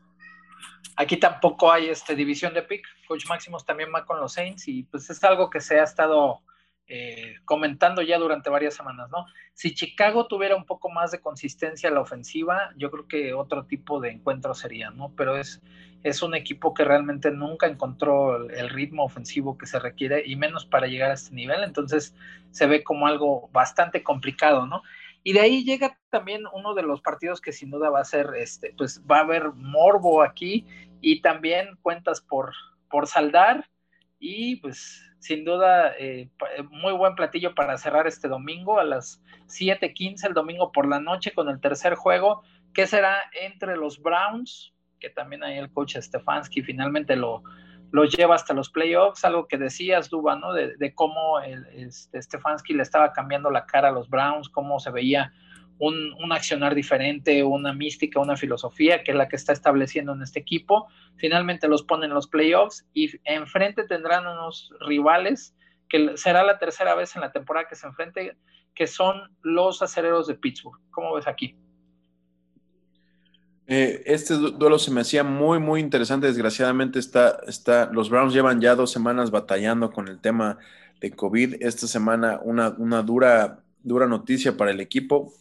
Aquí 0.98 1.18
tampoco 1.18 1.72
hay 1.72 1.88
este, 1.88 2.16
división 2.16 2.54
de 2.54 2.64
pick. 2.64 2.86
Coach 3.08 3.26
Máximos 3.28 3.66
también 3.66 3.90
va 3.94 4.06
con 4.06 4.20
los 4.20 4.34
Saints 4.34 4.68
y 4.68 4.84
pues 4.84 5.10
es 5.10 5.24
algo 5.24 5.50
que 5.50 5.62
se 5.62 5.80
ha 5.80 5.84
estado 5.84 6.42
eh, 6.88 7.36
comentando 7.46 8.02
ya 8.02 8.18
durante 8.18 8.50
varias 8.50 8.76
semanas, 8.76 9.10
¿no? 9.10 9.26
Si 9.54 9.74
Chicago 9.74 10.28
tuviera 10.28 10.56
un 10.56 10.66
poco 10.66 10.90
más 10.90 11.12
de 11.12 11.22
consistencia 11.22 11.88
en 11.88 11.96
la 11.96 12.02
ofensiva, 12.02 12.72
yo 12.76 12.92
creo 12.92 13.08
que 13.08 13.34
otro 13.34 13.66
tipo 13.66 14.02
de 14.02 14.12
encuentro 14.12 14.54
sería, 14.54 14.92
¿no? 14.92 15.14
Pero 15.16 15.38
es, 15.38 15.62
es 16.04 16.22
un 16.22 16.36
equipo 16.36 16.74
que 16.74 16.84
realmente 16.84 17.32
nunca 17.32 17.68
encontró 17.68 18.50
el, 18.50 18.70
ritmo 18.70 19.06
ofensivo 19.06 19.58
que 19.58 19.66
se 19.66 19.80
requiere 19.80 20.24
y 20.26 20.36
menos 20.36 20.66
para 20.66 20.88
llegar 20.88 21.12
a 21.12 21.16
este 21.16 21.34
nivel, 21.34 21.64
entonces 21.64 22.16
se 22.52 22.68
ve 22.68 22.84
como 22.84 23.08
algo 23.08 23.50
bastante 23.52 24.04
complicado, 24.04 24.66
¿no? 24.66 24.84
Y 25.24 25.34
de 25.34 25.40
ahí 25.40 25.64
llega 25.64 25.98
también 26.10 26.44
uno 26.54 26.74
de 26.74 26.84
los 26.84 27.02
partidos 27.02 27.40
que 27.40 27.54
sin 27.54 27.72
duda 27.72 27.90
va 27.90 28.02
a 28.02 28.06
ser, 28.06 28.32
este, 28.36 28.74
pues 28.78 29.02
va 29.10 29.20
a 29.20 29.22
haber 29.22 29.54
morbo 29.54 30.22
aquí 30.22 30.66
y 31.00 31.22
también 31.22 31.78
cuentas 31.82 32.20
por, 32.20 32.54
por 32.90 33.08
saldar 33.08 33.70
y 34.20 34.58
pues 34.58 35.10
sin 35.20 35.46
duda 35.46 35.94
eh, 35.98 36.30
eh, 36.58 36.64
muy 36.64 36.92
buen 36.92 37.16
platillo 37.16 37.56
para 37.56 37.78
cerrar 37.78 38.08
este 38.08 38.28
domingo 38.28 38.80
a 38.80 38.84
las 38.84 39.22
7:15 39.48 40.28
el 40.28 40.34
domingo 40.34 40.74
por 40.74 40.86
la 40.88 41.00
noche 41.00 41.34
con 41.34 41.48
el 41.48 41.62
tercer 41.62 41.96
juego 41.96 42.44
que 42.74 42.88
será 42.88 43.22
entre 43.40 43.78
los 43.78 44.02
Browns, 44.02 44.73
que 45.04 45.10
también 45.10 45.44
ahí 45.44 45.58
el 45.58 45.70
coach 45.70 45.98
Stefanski 45.98 46.62
finalmente 46.62 47.18
lo, 47.18 47.44
lleva 48.18 48.36
hasta 48.36 48.54
los 48.54 48.70
playoffs, 48.70 49.26
algo 49.26 49.50
que 49.50 49.58
decías, 49.58 50.10
Duba, 50.10 50.38
¿no? 50.38 50.54
De, 50.54 50.94
cómo 50.96 51.42
el, 51.42 51.66
este, 51.74 52.22
Stefanski 52.22 52.74
le 52.74 52.84
estaba 52.84 53.12
cambiando 53.12 53.52
la 53.52 53.66
cara 53.66 53.90
a 53.90 53.92
los 53.92 54.10
Browns, 54.10 54.48
cómo 54.48 54.80
se 54.80 54.92
veía 54.92 55.34
un, 55.78 56.32
accionar 56.32 56.74
diferente, 56.74 57.44
una 57.44 57.74
mística, 57.74 58.22
una 58.22 58.38
filosofía 58.38 59.04
que 59.04 59.12
es 59.12 59.18
la 59.18 59.28
que 59.28 59.36
está 59.36 59.52
estableciendo 59.52 60.14
en 60.14 60.22
este 60.22 60.40
equipo. 60.40 60.88
Finalmente 61.18 61.68
los 61.68 61.84
ponen 61.84 62.12
en 62.12 62.16
los 62.16 62.28
playoffs 62.28 62.88
y 62.94 63.12
enfrente 63.26 63.84
tendrán 63.84 64.26
unos 64.26 64.74
rivales 64.88 65.54
que 65.90 66.16
será 66.16 66.44
la 66.44 66.60
tercera 66.60 66.96
vez 66.96 67.14
en 67.18 67.22
la 67.22 67.34
temporada 67.34 67.68
que 67.68 67.76
se 67.76 67.86
enfrente, 67.86 68.38
que 68.74 68.88
son 68.88 69.36
los 69.42 69.82
acereros 69.82 70.28
de 70.28 70.36
Pittsburgh. 70.36 70.80
¿Cómo 70.92 71.14
ves 71.14 71.28
aquí? 71.28 71.58
Eh, 73.68 74.04
este 74.06 74.36
duelo 74.36 74.78
se 74.78 74.92
me 74.92 75.02
hacía 75.02 75.24
muy, 75.24 75.60
muy 75.60 75.80
interesante. 75.80 76.28
Desgraciadamente, 76.28 77.00
está, 77.00 77.40
está, 77.48 77.90
los 77.92 78.10
Browns 78.10 78.34
llevan 78.34 78.62
ya 78.62 78.76
dos 78.76 78.92
semanas 78.92 79.32
batallando 79.32 79.92
con 79.92 80.08
el 80.08 80.20
tema 80.20 80.58
de 81.00 81.12
COVID. 81.12 81.56
Esta 81.62 81.88
semana 81.88 82.40
una, 82.44 82.70
una 82.78 83.02
dura 83.02 83.64
dura 83.84 84.08
noticia 84.08 84.58
para 84.58 84.72
el 84.72 84.80
equipo. 84.80 85.34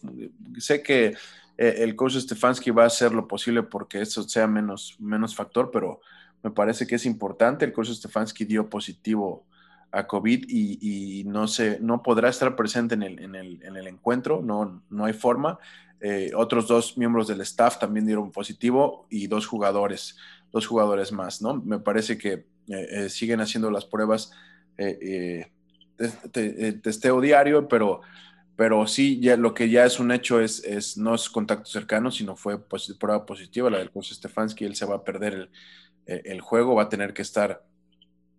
Sé 0.57 0.83
que 0.83 1.15
eh, 1.57 1.75
el 1.79 1.95
coach 1.95 2.17
Stefanski 2.17 2.71
va 2.71 2.83
a 2.83 2.87
hacer 2.87 3.13
lo 3.13 3.27
posible 3.27 3.63
porque 3.63 4.01
eso 4.01 4.23
sea 4.23 4.47
menos, 4.47 4.95
menos 4.99 5.35
factor, 5.35 5.71
pero 5.71 6.01
me 6.43 6.51
parece 6.51 6.85
que 6.85 6.95
es 6.95 7.05
importante. 7.05 7.65
El 7.65 7.73
coach 7.73 7.89
Stefanski 7.89 8.45
dio 8.45 8.69
positivo 8.69 9.45
a 9.91 10.07
COVID 10.07 10.45
y, 10.49 11.23
no, 11.25 11.47
se, 11.47 11.79
no 11.79 12.01
podrá 12.01 12.29
estar 12.29 12.55
presente 12.55 12.95
en 12.95 13.03
el, 13.03 13.19
en 13.19 13.35
el, 13.35 13.63
en 13.63 13.77
el 13.77 13.87
encuentro, 13.87 14.41
no, 14.43 14.81
no 14.89 15.05
hay 15.05 15.13
forma. 15.13 15.59
Eh, 16.03 16.31
otros 16.35 16.67
dos 16.67 16.97
miembros 16.97 17.27
del 17.27 17.41
staff 17.41 17.79
también 17.79 18.05
dieron 18.05 18.31
positivo 18.31 19.07
y 19.09 19.27
dos 19.27 19.47
jugadores, 19.47 20.17
dos 20.51 20.67
jugadores 20.67 21.11
más, 21.11 21.41
¿no? 21.41 21.55
Me 21.55 21.79
parece 21.79 22.17
que 22.17 22.45
eh, 22.67 23.09
siguen 23.09 23.41
haciendo 23.41 23.71
las 23.71 23.85
pruebas 23.85 24.31
testeo 26.81 27.21
diario, 27.21 27.67
pero 27.67 28.01
pero 28.55 28.85
sí, 28.85 29.19
lo 29.37 29.53
que 29.53 29.69
ya 29.69 29.85
es 29.85 29.99
un 29.99 30.11
hecho 30.11 30.39
es, 30.39 30.63
es 30.63 30.97
no 30.97 31.15
es 31.15 31.29
contacto 31.29 31.65
cercano, 31.65 32.11
sino 32.11 32.35
fue 32.35 32.59
prueba 32.99 33.25
positiva 33.25 33.69
la 33.69 33.79
del 33.79 33.89
coach 33.91 34.11
Stefanski, 34.13 34.65
él 34.65 34.75
se 34.75 34.85
va 34.85 34.95
a 34.95 35.03
perder 35.03 35.33
el, 35.33 35.49
eh, 36.05 36.21
el 36.25 36.41
juego, 36.41 36.75
va 36.75 36.83
a 36.83 36.89
tener 36.89 37.13
que 37.13 37.23
estar 37.23 37.63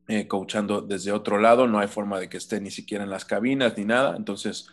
eh, 0.06 0.28
coachando 0.28 0.82
desde 0.82 1.10
otro 1.10 1.38
lado, 1.38 1.66
no 1.66 1.80
hay 1.80 1.88
forma 1.88 2.20
de 2.20 2.28
que 2.28 2.36
esté 2.36 2.60
ni 2.60 2.70
siquiera 2.70 3.04
en 3.04 3.10
las 3.10 3.24
cabinas 3.24 3.76
ni 3.76 3.84
nada, 3.84 4.16
entonces 4.16 4.68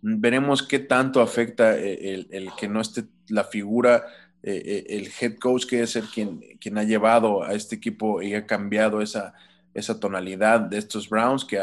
veremos 0.00 0.62
qué 0.62 0.78
tanto 0.78 1.20
afecta 1.20 1.76
eh, 1.76 2.14
el, 2.14 2.28
el 2.30 2.50
que 2.58 2.68
no 2.68 2.80
esté 2.80 3.04
la 3.28 3.44
figura, 3.44 4.06
eh, 4.42 4.86
el 4.88 5.08
head 5.20 5.38
coach 5.38 5.66
que 5.66 5.82
es 5.82 5.94
el 5.96 6.04
quien, 6.04 6.40
quien 6.60 6.76
ha 6.78 6.82
llevado 6.82 7.44
a 7.44 7.52
este 7.52 7.76
equipo 7.76 8.22
y 8.22 8.34
ha 8.34 8.46
cambiado 8.46 9.00
esa, 9.00 9.34
esa 9.74 10.00
tonalidad 10.00 10.60
de 10.60 10.78
estos 10.78 11.08
Browns 11.08 11.44
que 11.44 11.60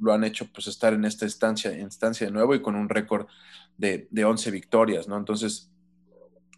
lo 0.00 0.12
han 0.12 0.24
hecho 0.24 0.48
pues 0.52 0.66
estar 0.66 0.92
en 0.92 1.04
esta 1.04 1.24
instancia, 1.24 1.78
instancia 1.78 2.26
de 2.26 2.32
nuevo 2.32 2.54
y 2.54 2.62
con 2.62 2.74
un 2.74 2.88
récord 2.88 3.26
de, 3.78 4.08
de 4.10 4.24
11 4.24 4.50
victorias, 4.50 5.06
¿no? 5.06 5.16
Entonces, 5.16 5.70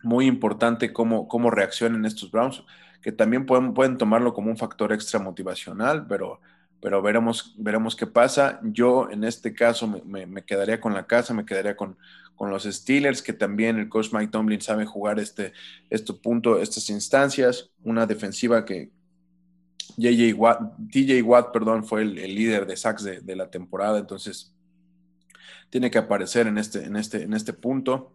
muy 0.03 0.27
importante 0.27 0.93
cómo, 0.93 1.29
cómo 1.29 1.51
reaccionen 1.51 2.05
estos 2.05 2.31
Browns, 2.31 2.63
que 3.03 3.13
también 3.13 3.47
pueden, 3.47 3.75
pueden 3.75 3.99
tomarlo 3.99 4.33
como 4.33 4.51
un 4.51 4.57
factor 4.57 4.93
extra 4.93 5.21
motivacional, 5.21 6.07
pero, 6.07 6.41
pero 6.81 7.03
veremos, 7.03 7.55
veremos 7.59 7.97
qué 7.97 8.07
pasa. 8.07 8.61
Yo 8.63 9.11
en 9.11 9.25
este 9.25 9.55
caso 9.55 9.87
me, 9.87 10.27
me, 10.27 10.45
quedaría 10.45 10.81
con 10.81 10.95
la 10.95 11.07
casa, 11.07 11.35
me 11.35 11.45
quedaría 11.45 11.77
con, 11.77 11.97
con, 12.37 12.51
los 12.51 12.65
Steelers, 12.65 13.23
que 13.23 13.33
también 13.33 13.79
el 13.79 13.89
coach 13.89 14.13
Mike 14.13 14.31
Tomlin 14.31 14.61
sabe 14.61 14.87
jugar 14.87 15.19
este, 15.19 15.53
este 15.91 16.13
punto, 16.13 16.61
estas 16.61 16.89
instancias, 16.91 17.71
una 17.83 18.07
defensiva 18.07 18.65
que, 18.65 18.91
JJ 19.99 20.33
Watt, 20.35 20.61
TJ 20.93 21.23
Watt, 21.23 21.53
perdón, 21.53 21.85
fue 21.85 22.03
el, 22.03 22.15
líder 22.15 22.67
de 22.67 22.77
sacks 22.77 23.03
de, 23.03 23.37
la 23.37 23.51
temporada, 23.51 23.99
entonces 23.99 24.55
tiene 25.71 25.91
que 25.91 25.99
aparecer 25.99 26.47
en 26.47 26.57
este, 26.57 26.85
en 26.85 26.97
este, 26.97 27.23
en 27.23 27.35
este 27.35 27.53
punto. 27.53 28.13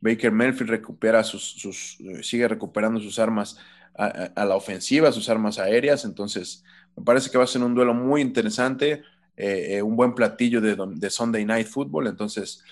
Baker 0.00 0.32
Mayfield 0.32 0.70
recupera 0.70 1.22
sus, 1.24 1.98
eh, 2.00 2.22
sigue 2.22 2.48
recuperando 2.48 3.00
sus 3.00 3.18
armas 3.18 3.58
a, 3.94 4.44
la 4.44 4.54
ofensiva, 4.54 5.10
sus 5.10 5.28
armas 5.28 5.58
aéreas, 5.58 6.04
entonces 6.04 6.64
me 6.98 7.04
parece 7.04 7.30
que 7.30 7.38
va 7.38 7.44
a 7.44 7.48
ser 7.48 7.62
un 7.62 7.74
duelo 7.74 7.94
muy 7.94 8.20
interesante, 8.20 9.02
eh, 9.36 9.76
eh, 9.76 9.82
un 9.82 9.96
buen 9.96 10.14
platillo 10.14 10.60
de, 10.60 11.10
Sunday 11.10 11.44
Night 11.44 11.66
Football, 11.66 12.08
entonces 12.08 12.62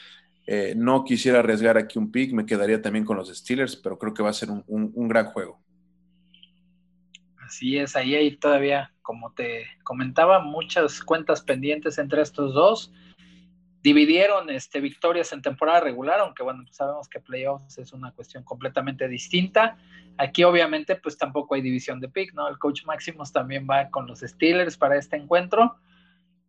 no 0.77 1.03
quisiera 1.03 1.41
arriesgar 1.41 1.77
aquí 1.77 1.99
un 1.99 2.12
pick, 2.12 2.33
me 2.33 2.47
quedaría 2.47 2.81
también 2.81 3.05
con 3.05 3.17
los 3.17 3.37
Steelers, 3.37 3.75
pero 3.75 3.99
creo 3.99 4.15
que 4.15 4.23
va 4.23 4.31
a 4.31 4.33
ser 4.33 4.49
un 4.51 5.09
gran 5.09 5.27
juego. 5.27 5.59
Así 7.47 7.79
es, 7.79 7.95
ahí 7.95 8.17
hay 8.17 8.37
todavía, 8.37 8.93
como 9.03 9.33
te 9.33 9.67
comentaba, 9.85 10.41
muchas 10.41 11.01
cuentas 11.01 11.43
pendientes 11.43 11.97
entre 11.99 12.21
estos 12.21 12.55
dos. 12.55 12.93
Dividieron 13.87 14.51
este, 14.51 14.81
victorias 14.81 15.33
en 15.33 15.42
temporada 15.42 15.79
regular, 15.79 16.18
aunque 16.18 16.42
bueno, 16.42 16.64
pues 16.64 16.75
sabemos 16.75 17.09
que 17.09 17.20
playoffs 17.20 17.79
es 17.79 17.92
una 17.92 18.11
cuestión 18.11 18.42
completamente 18.42 19.07
distinta. 19.07 19.77
Aquí 20.18 20.42
obviamente 20.42 20.96
pues 20.96 21.16
tampoco 21.16 21.55
hay 21.55 21.61
división 21.61 22.01
de 22.01 22.09
pick, 22.09 22.35
¿no? 22.35 22.49
El 22.49 22.59
coach 22.59 22.85
Máximos 22.85 23.31
también 23.31 23.64
va 23.70 23.88
con 23.90 24.09
los 24.09 24.22
Steelers 24.22 24.77
para 24.77 24.96
este 24.96 25.14
encuentro. 25.14 25.77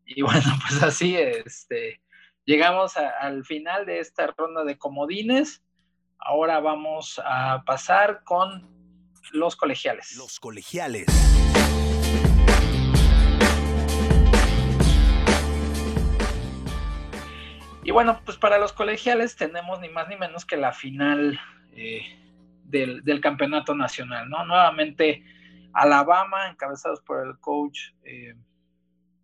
Y 0.04 0.22
bueno, 0.24 0.52
pues 0.68 0.82
así 0.82 1.16
este, 1.16 2.02
llegamos 2.44 2.98
al 2.98 3.46
final 3.46 3.86
de 3.86 4.00
esta 4.00 4.26
ronda 4.36 4.64
de 4.64 4.80
comodines. 4.80 5.62
Ahora 6.18 6.60
vamos 6.60 7.22
a 7.24 7.62
pasar 7.68 8.24
con 8.24 8.68
los 9.32 9.56
colegiales. 9.56 10.16
Los 10.18 10.40
colegiales. 10.40 11.06
Y 17.88 17.92
bueno, 17.92 18.20
pues 18.26 18.36
para 18.38 18.58
los 18.58 18.74
colegiales 18.74 19.38
tenemos 19.38 19.80
ni 19.80 19.88
más 19.88 20.10
ni 20.10 20.18
menos 20.18 20.46
que 20.46 20.58
la 20.58 20.74
final 20.74 21.40
eh, 21.72 22.02
del, 22.66 23.22
campeonato 23.22 23.74
nacional, 23.74 24.30
¿no? 24.30 24.44
Nuevamente 24.44 25.24
Alabama, 25.72 26.50
encabezados 26.50 27.00
por 27.00 27.26
el 27.26 27.40
coach, 27.40 27.80
eh, 28.04 28.36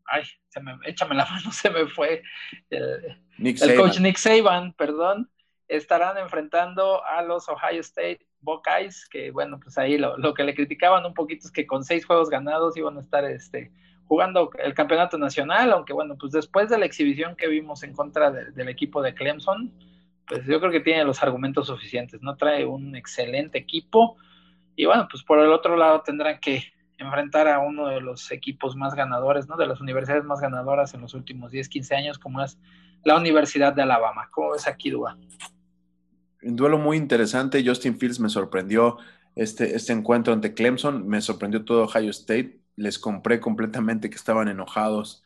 ay, 0.05 0.23
se 0.47 0.61
me, 0.61 0.77
échame 0.85 1.13
la 1.13 1.25
mano, 1.29 1.51
se 1.51 1.69
me 1.71 1.87
fue, 1.87 2.23
el, 2.69 3.21
el 3.37 3.75
coach 3.75 3.99
Nick 3.99 4.15
Saban, 4.15 4.71
perdón, 4.71 5.29
estarán 5.67 6.17
enfrentando 6.17 7.03
a 7.03 7.21
los 7.21 7.49
Ohio 7.49 7.81
State 7.81 8.25
Buckeyes, 8.39 9.09
que 9.09 9.31
bueno, 9.31 9.59
pues 9.59 9.77
ahí 9.77 9.97
lo, 9.97 10.33
que 10.33 10.45
le 10.45 10.55
criticaban 10.55 11.05
un 11.05 11.13
poquito 11.13 11.47
es 11.47 11.51
que 11.51 11.67
con 11.67 11.83
seis 11.83 12.05
juegos 12.05 12.29
ganados 12.29 12.77
iban 12.77 12.95
a 12.95 13.01
estar 13.01 13.25
este, 13.25 13.73
jugando 14.07 14.51
el 14.59 14.73
campeonato 14.73 15.17
nacional, 15.17 15.71
aunque 15.71 15.93
bueno, 15.93 16.15
pues 16.19 16.31
después 16.31 16.69
de 16.69 16.77
la 16.77 16.85
exhibición 16.85 17.35
que 17.35 17.47
vimos 17.47 17.83
en 17.83 17.93
contra 17.93 18.31
del 18.31 18.69
equipo 18.69 19.01
de 19.01 19.13
Clemson, 19.13 19.71
pues 20.27 20.45
yo 20.45 20.59
creo 20.59 20.71
que 20.71 20.79
tiene 20.79 21.03
los 21.03 21.21
argumentos 21.23 21.67
suficientes, 21.67 22.21
¿no? 22.21 22.35
Trae 22.35 22.65
un 22.65 22.95
excelente 22.95 23.57
equipo 23.57 24.17
y 24.75 24.85
bueno, 24.85 25.07
pues 25.09 25.23
por 25.23 25.39
el 25.39 25.51
otro 25.51 25.75
lado 25.75 26.01
tendrán 26.01 26.39
que 26.39 26.63
enfrentar 26.97 27.47
a 27.47 27.59
uno 27.59 27.87
de 27.87 28.01
los 28.01 28.31
equipos 28.31 28.75
más 28.75 28.95
ganadores, 28.95 29.47
¿no? 29.47 29.57
De 29.57 29.67
las 29.67 29.81
universidades 29.81 30.23
más 30.23 30.39
ganadoras 30.39 30.93
en 30.93 31.01
los 31.01 31.13
últimos 31.13 31.51
10, 31.51 31.67
15 31.69 31.95
años, 31.95 32.19
como 32.19 32.41
es 32.41 32.57
la 33.03 33.17
Universidad 33.17 33.73
de 33.73 33.81
Alabama. 33.81 34.29
¿Cómo 34.31 34.51
ves 34.51 34.67
aquí, 34.67 34.89
Dua? 34.89 35.17
un 36.43 36.55
duelo 36.55 36.77
muy 36.77 36.97
interesante. 36.97 37.63
Justin 37.65 37.97
Fields 37.97 38.19
me 38.19 38.29
sorprendió 38.29 38.97
este, 39.35 39.75
este 39.75 39.93
encuentro 39.93 40.33
ante 40.33 40.53
Clemson, 40.53 41.07
me 41.07 41.21
sorprendió 41.21 41.63
todo 41.63 41.85
Ohio 41.85 42.11
State. 42.11 42.59
Les 42.75 42.99
compré 42.99 43.39
completamente 43.39 44.09
que 44.09 44.15
estaban 44.15 44.47
enojados 44.47 45.23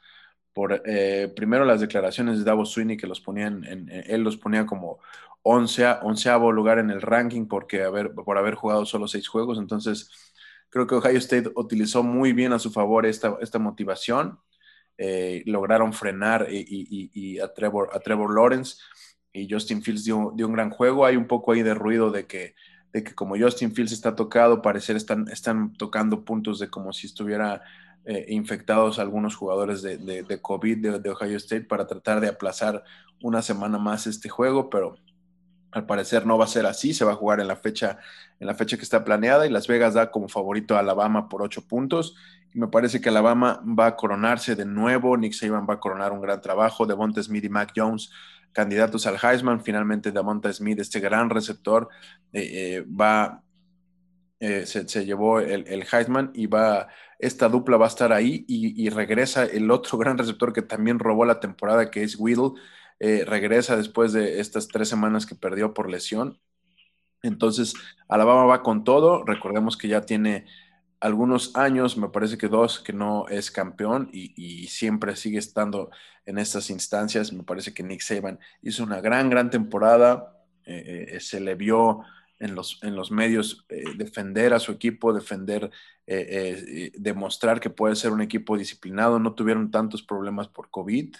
por 0.54 0.82
eh, 0.86 1.32
primero 1.36 1.66
las 1.66 1.82
declaraciones 1.82 2.40
de 2.40 2.44
Davos 2.44 2.72
Sweeney 2.72 2.98
que 2.98 3.08
los 3.08 3.22
ponían, 3.22 3.64
en, 3.64 3.90
él 3.90 4.24
los 4.24 4.38
ponía 4.38 4.66
como 4.66 5.00
onceavo 5.44 6.52
lugar 6.52 6.80
en 6.80 6.90
el 6.90 7.02
ranking 7.02 7.46
porque 7.46 7.84
haber, 7.84 8.14
por 8.14 8.38
haber 8.38 8.56
jugado 8.56 8.86
solo 8.86 9.08
seis 9.08 9.28
juegos. 9.28 9.60
Entonces, 9.60 10.10
creo 10.70 10.88
que 10.88 10.96
Ohio 10.96 11.18
State 11.20 11.52
utilizó 11.56 12.04
muy 12.04 12.34
bien 12.34 12.54
a 12.54 12.60
su 12.60 12.72
favor 12.72 13.06
esta, 13.06 13.38
esta 13.42 13.60
motivación 13.60 14.40
eh, 15.00 15.44
lograron 15.46 15.94
frenar 15.94 16.48
y, 16.50 17.40
a, 17.40 17.54
Trevor, 17.54 17.90
a 17.94 18.00
Trevor 18.00 18.34
Lawrence 18.34 18.78
y 19.32 19.48
Justin 19.48 19.84
Fields 19.84 20.06
dio, 20.06 20.18
un 20.18 20.54
gran 20.54 20.72
juego. 20.72 21.06
Hay 21.06 21.16
un 21.16 21.28
poco 21.28 21.52
ahí 21.52 21.62
de 21.62 21.76
ruido 21.76 22.10
de 22.10 22.26
que, 22.26 22.56
de 22.98 23.04
que 23.04 23.14
como 23.14 23.38
Justin 23.38 23.72
Fields 23.72 23.92
está 23.92 24.16
tocado, 24.16 24.64
parecer 24.64 24.96
están, 24.96 25.28
están 25.28 25.74
tocando 25.74 26.26
puntos 26.26 26.58
de 26.58 26.68
como 26.68 26.94
si 26.94 27.06
estuviera 27.06 27.62
eh, 28.06 28.26
infectados 28.30 28.98
algunos 28.98 29.36
jugadores 29.36 29.84
de, 29.84 29.98
de, 29.98 30.42
COVID 30.42 30.98
de, 31.00 31.10
Ohio 31.12 31.38
State 31.38 31.66
para 31.66 31.86
tratar 31.86 32.20
de 32.20 32.28
aplazar 32.28 32.84
una 33.22 33.44
semana 33.44 33.78
más 33.78 34.08
este 34.08 34.30
juego, 34.30 34.72
pero 34.72 34.96
al 35.72 35.86
parecer 35.86 36.26
no 36.26 36.40
va 36.40 36.46
a 36.46 36.48
ser 36.48 36.66
así, 36.66 36.92
se 36.96 37.06
va 37.06 37.12
a 37.12 37.16
jugar 37.16 37.40
en 37.40 37.48
la 37.48 37.56
fecha, 37.56 38.00
en 38.40 38.48
la 38.48 38.56
fecha 38.56 38.78
que 38.78 38.84
está 38.84 39.04
planeada 39.04 39.46
y 39.46 39.52
Las 39.52 39.68
Vegas 39.68 39.94
da 39.94 40.10
como 40.10 40.28
favorito 40.28 40.76
a 40.76 40.80
Alabama 40.80 41.30
por 41.30 41.44
ocho 41.44 41.68
puntos 41.68 42.16
me 42.54 42.68
parece 42.68 43.02
que 43.02 43.10
Alabama 43.10 43.62
va 43.64 43.88
a 43.88 43.96
coronarse 43.96 44.56
de 44.56 44.66
nuevo, 44.66 45.16
Nick 45.18 45.34
Saban 45.34 45.68
va 45.70 45.76
a 45.76 45.80
coronar 45.80 46.12
un 46.12 46.22
gran 46.22 46.42
trabajo, 46.42 46.86
Devonta 46.86 47.22
Smith 47.22 47.44
y 47.44 47.50
Mac 47.50 47.74
Jones 47.76 48.10
candidatos 48.58 49.06
al 49.06 49.20
Heisman, 49.22 49.64
finalmente 49.64 50.12
Devonta 50.12 50.52
Smith, 50.52 50.80
este 50.80 51.00
gran 51.00 51.30
receptor, 51.30 51.90
eh, 52.34 52.50
eh, 52.52 52.82
va, 52.82 53.44
eh, 54.40 54.66
se, 54.66 55.06
llevó 55.06 55.40
el, 55.40 55.86
Heisman 55.92 56.32
y 56.34 56.48
va, 56.48 56.88
esta 57.20 57.50
dupla 57.50 57.78
va 57.78 57.86
a 57.86 57.90
estar 57.90 58.12
ahí 58.12 58.46
y, 58.48 58.84
y, 58.84 58.90
regresa 58.90 59.46
el 59.46 59.70
otro 59.70 59.98
gran 60.00 60.18
receptor 60.18 60.54
que 60.54 60.64
también 60.64 60.98
robó 60.98 61.24
la 61.24 61.40
temporada, 61.40 61.92
que 61.92 62.02
es 62.02 62.16
Whittle, 62.18 62.60
regresa 63.00 63.78
después 63.78 64.12
de 64.12 64.40
estas 64.40 64.68
tres 64.68 64.90
semanas 64.90 65.28
que 65.28 65.36
perdió 65.36 65.76
por 65.76 65.88
lesión. 65.88 66.40
Entonces, 67.22 67.76
Alabama 68.10 68.46
va 68.46 68.64
con 68.64 68.84
todo. 68.84 69.24
Recordemos 69.24 69.78
que 69.78 69.88
ya 69.88 70.02
tiene 70.02 70.46
algunos 71.00 71.56
años, 71.56 71.98
me 71.98 72.10
parece 72.10 72.38
que 72.38 72.48
dos, 72.48 72.80
que 72.80 72.94
no 72.94 73.28
es 73.28 73.52
campeón 73.52 74.10
y, 74.12 74.68
siempre 74.68 75.16
sigue 75.16 75.38
estando 75.38 75.90
en 76.26 76.38
estas 76.38 76.70
instancias. 76.70 77.32
Me 77.34 77.44
parece 77.44 77.74
que 77.74 77.84
Nick 77.84 78.02
Saban 78.02 78.40
hizo 78.62 78.84
una 78.84 79.02
gran, 79.02 79.30
gran 79.30 79.50
temporada. 79.50 80.34
Eh, 80.66 81.10
eh, 81.14 81.20
se 81.20 81.40
le 81.40 81.56
vio 81.56 82.02
en 82.40 82.56
los, 82.56 82.84
en 82.84 82.96
los 82.96 83.12
medios 83.12 83.66
eh, 83.70 83.84
defender 83.96 84.54
a 84.54 84.60
su 84.60 84.72
equipo, 84.72 85.14
defender, 85.14 85.72
demostrar 86.06 87.60
que 87.60 87.70
puede 87.70 87.96
ser 87.96 88.12
un 88.12 88.22
equipo 88.22 88.58
disciplinado. 88.58 89.20
No 89.20 89.34
tuvieron 89.34 89.72
tantos 89.72 90.02
problemas 90.02 90.48
por 90.48 90.70
COVID. 90.70 91.16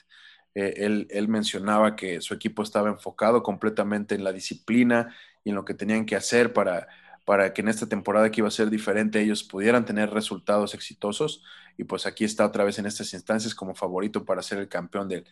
Él, 0.56 1.08
él, 1.12 1.28
mencionaba 1.28 1.96
que 1.96 2.20
su 2.20 2.34
equipo 2.34 2.64
estaba 2.64 2.90
enfocado 2.90 3.44
completamente 3.44 4.16
en 4.16 4.24
la 4.24 4.32
disciplina 4.32 5.14
y 5.44 5.50
en 5.50 5.56
lo 5.56 5.66
que 5.66 5.76
tenían 5.76 6.06
que 6.06 6.16
hacer 6.16 6.52
para 6.52 6.88
para 7.28 7.54
que 7.54 7.60
en 7.60 7.68
esta 7.68 7.88
temporada 7.88 8.32
que 8.32 8.40
iba 8.40 8.48
a 8.48 8.52
ser 8.52 8.70
diferente 8.70 9.20
ellos 9.20 9.44
pudieran 9.44 9.84
tener 9.84 10.12
resultados 10.12 10.74
exitosos 10.74 11.44
y 11.78 11.84
pues 11.84 12.06
aquí 12.06 12.24
está 12.24 12.46
otra 12.46 12.64
vez 12.64 12.80
en 12.80 12.86
estas 12.86 13.14
instancias 13.14 13.54
como 13.54 13.76
favorito 13.76 14.24
para 14.24 14.42
ser 14.42 14.60
el 14.60 14.70
campeón 14.70 15.10
del, 15.10 15.26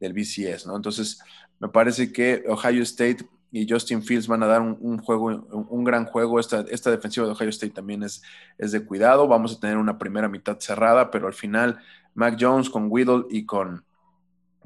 del 0.00 0.14
BCS, 0.14 0.66
¿no? 0.66 0.74
Entonces 0.74 1.20
me 1.60 1.68
parece 1.68 2.10
que 2.10 2.42
Ohio 2.48 2.82
State 2.82 3.28
y 3.50 3.68
Justin 3.68 4.02
Fields 4.02 4.28
van 4.28 4.42
a 4.42 4.46
dar 4.46 4.62
un, 4.62 4.96
juego, 4.96 5.26
un, 5.26 5.84
gran 5.84 6.06
juego. 6.06 6.40
Esta, 6.40 6.64
esta, 6.70 6.90
defensiva 6.90 7.26
de 7.26 7.32
Ohio 7.32 7.50
State 7.50 7.74
también 7.74 8.02
es, 8.02 8.22
es 8.56 8.72
de 8.72 8.82
cuidado. 8.82 9.28
Vamos 9.28 9.54
a 9.54 9.60
tener 9.60 9.76
una 9.76 9.98
primera 9.98 10.30
mitad 10.30 10.58
cerrada, 10.58 11.10
pero 11.10 11.26
al 11.26 11.34
final 11.34 11.78
Mac 12.14 12.38
Jones 12.40 12.70
con 12.70 12.86
Whittle 12.88 13.24
y 13.28 13.44
con, 13.44 13.84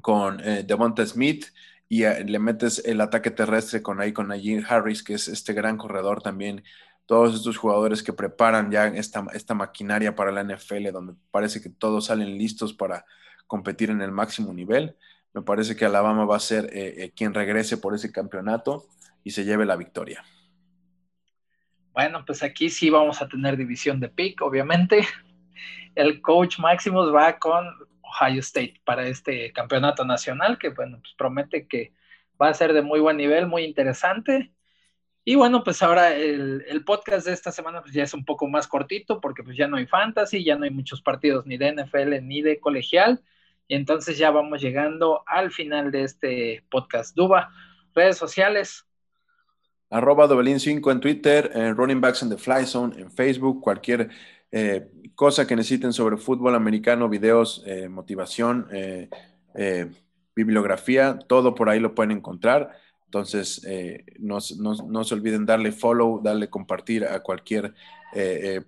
con 0.03 0.39
eh, 0.39 0.63
Devonta 0.65 1.05
Smith 1.05 1.47
y 1.89 2.05
eh, 2.05 2.25
le 2.25 2.39
metes 2.39 2.83
el 2.85 3.01
ataque 3.01 3.31
terrestre 3.31 3.83
con 3.83 4.01
ahí 4.01 4.13
con 4.13 4.29
Najee 4.29 4.65
Harris, 4.69 5.03
que 5.03 5.15
es 5.15 5.29
este 5.29 5.53
gran 5.53 5.77
corredor 5.77 6.23
también. 6.23 6.65
Todos 7.07 7.35
estos 7.35 7.57
jugadores 7.57 8.03
que 8.03 8.13
preparan 8.13 8.71
ya 8.71 8.89
esta, 8.89 9.25
esta 9.33 9.55
maquinaria 9.55 10.17
para 10.17 10.33
la 10.33 10.43
NFL, 10.43 10.91
donde 10.93 11.15
parece 11.31 11.61
que 11.61 11.71
todos 11.71 12.07
salen 12.07 12.37
listos 12.37 12.73
para 12.73 13.05
competir 13.47 13.91
en 13.91 14.03
el 14.03 14.11
máximo 14.11 14.53
nivel. 14.53 14.97
Me 15.33 15.43
parece 15.43 15.77
que 15.77 15.85
Alabama 15.85 16.25
va 16.25 16.37
a 16.37 16.41
ser 16.41 16.65
eh, 16.73 17.05
eh, 17.05 17.13
quien 17.15 17.33
regrese 17.33 17.77
por 17.77 17.95
ese 17.95 18.11
campeonato 18.11 18.87
y 19.23 19.31
se 19.31 19.45
lleve 19.45 19.67
la 19.67 19.77
victoria. 19.77 20.25
Bueno, 21.93 22.25
pues 22.27 22.43
aquí 22.43 22.69
sí 22.69 22.91
vamos 22.91 23.23
a 23.23 23.29
tener 23.29 23.57
división 23.57 24.01
de 24.01 24.09
pick, 24.09 24.43
obviamente. 24.43 25.07
El 25.95 26.21
coach 26.21 26.59
Maximus 26.59 27.15
va 27.15 27.39
con 27.39 27.65
Ohio 28.07 28.41
State 28.41 28.81
para 28.85 29.07
este 29.07 29.53
campeonato 29.53 30.05
nacional, 30.05 30.59
que 30.59 30.71
bueno, 30.71 30.99
pues 31.01 31.15
promete 31.15 31.67
que 31.67 31.93
va 32.41 32.49
a 32.49 32.55
ser 32.55 32.73
de 32.73 32.83
muy 32.83 33.01
buen 33.01 33.17
nivel, 33.17 33.47
muy 33.47 33.65
interesante. 33.65 34.53
Y 35.25 35.35
bueno, 35.35 35.65
pues 35.65 35.83
ahora 35.83 36.15
el, 36.15 36.85
podcast 36.85 37.27
de 37.27 37.33
esta 37.33 37.51
semana 37.51 37.83
pues 37.83 37.93
ya 37.93 38.05
es 38.05 38.15
un 38.15 38.25
poco 38.25 38.47
más 38.47 38.69
cortito 38.69 39.21
porque 39.21 39.43
pues 39.43 39.57
ya 39.57 39.67
no 39.67 39.77
hay 39.77 39.87
fantasy, 39.87 40.45
ya 40.45 40.57
no 40.57 40.65
hay 40.65 40.71
muchos 40.71 41.03
partidos 41.03 41.47
ni 41.47 41.57
de 41.57 41.73
NFL 41.73 42.23
ni 42.23 42.43
de 42.43 42.61
colegial. 42.61 43.23
Y 43.67 43.75
entonces 43.75 44.19
ya 44.19 44.31
vamos 44.31 44.63
llegando 44.63 45.25
al 45.27 45.51
final 45.51 45.91
de 45.91 46.05
este 46.05 46.65
podcast. 46.71 47.17
Duba, 47.17 47.51
redes 47.93 48.17
sociales. 48.17 48.87
Arroba 49.91 50.29
Dobelín 50.29 50.61
5 50.61 50.93
en 50.93 51.01
Twitter, 51.01 51.51
Running 51.77 52.01
Backs 52.01 52.23
in 52.23 52.29
the 52.29 52.37
Fly 52.37 52.65
Zone 52.65 52.97
en 53.01 53.11
Facebook, 53.11 53.61
cualquier 53.61 54.11
eh, 54.53 54.89
cosa 55.15 55.47
que 55.47 55.57
necesiten 55.57 55.93
sobre 55.93 56.17
fútbol 56.17 56.55
americano, 56.55 57.09
videos, 57.09 57.63
eh, 57.67 57.89
motivación, 57.89 58.69
eh, 58.73 59.09
bibliografía, 60.35 61.19
todo 61.27 61.55
por 61.55 61.69
ahí 61.69 61.81
lo 61.81 61.95
pueden 61.95 62.13
encontrar. 62.13 62.79
Entonces, 63.07 63.67
no, 64.19 64.41
se 64.41 65.15
olviden 65.15 65.47
darle 65.47 65.73
follow, 65.73 66.21
darle 66.23 66.51
compartir 66.51 67.05
a 67.05 67.21
cualquier 67.21 67.73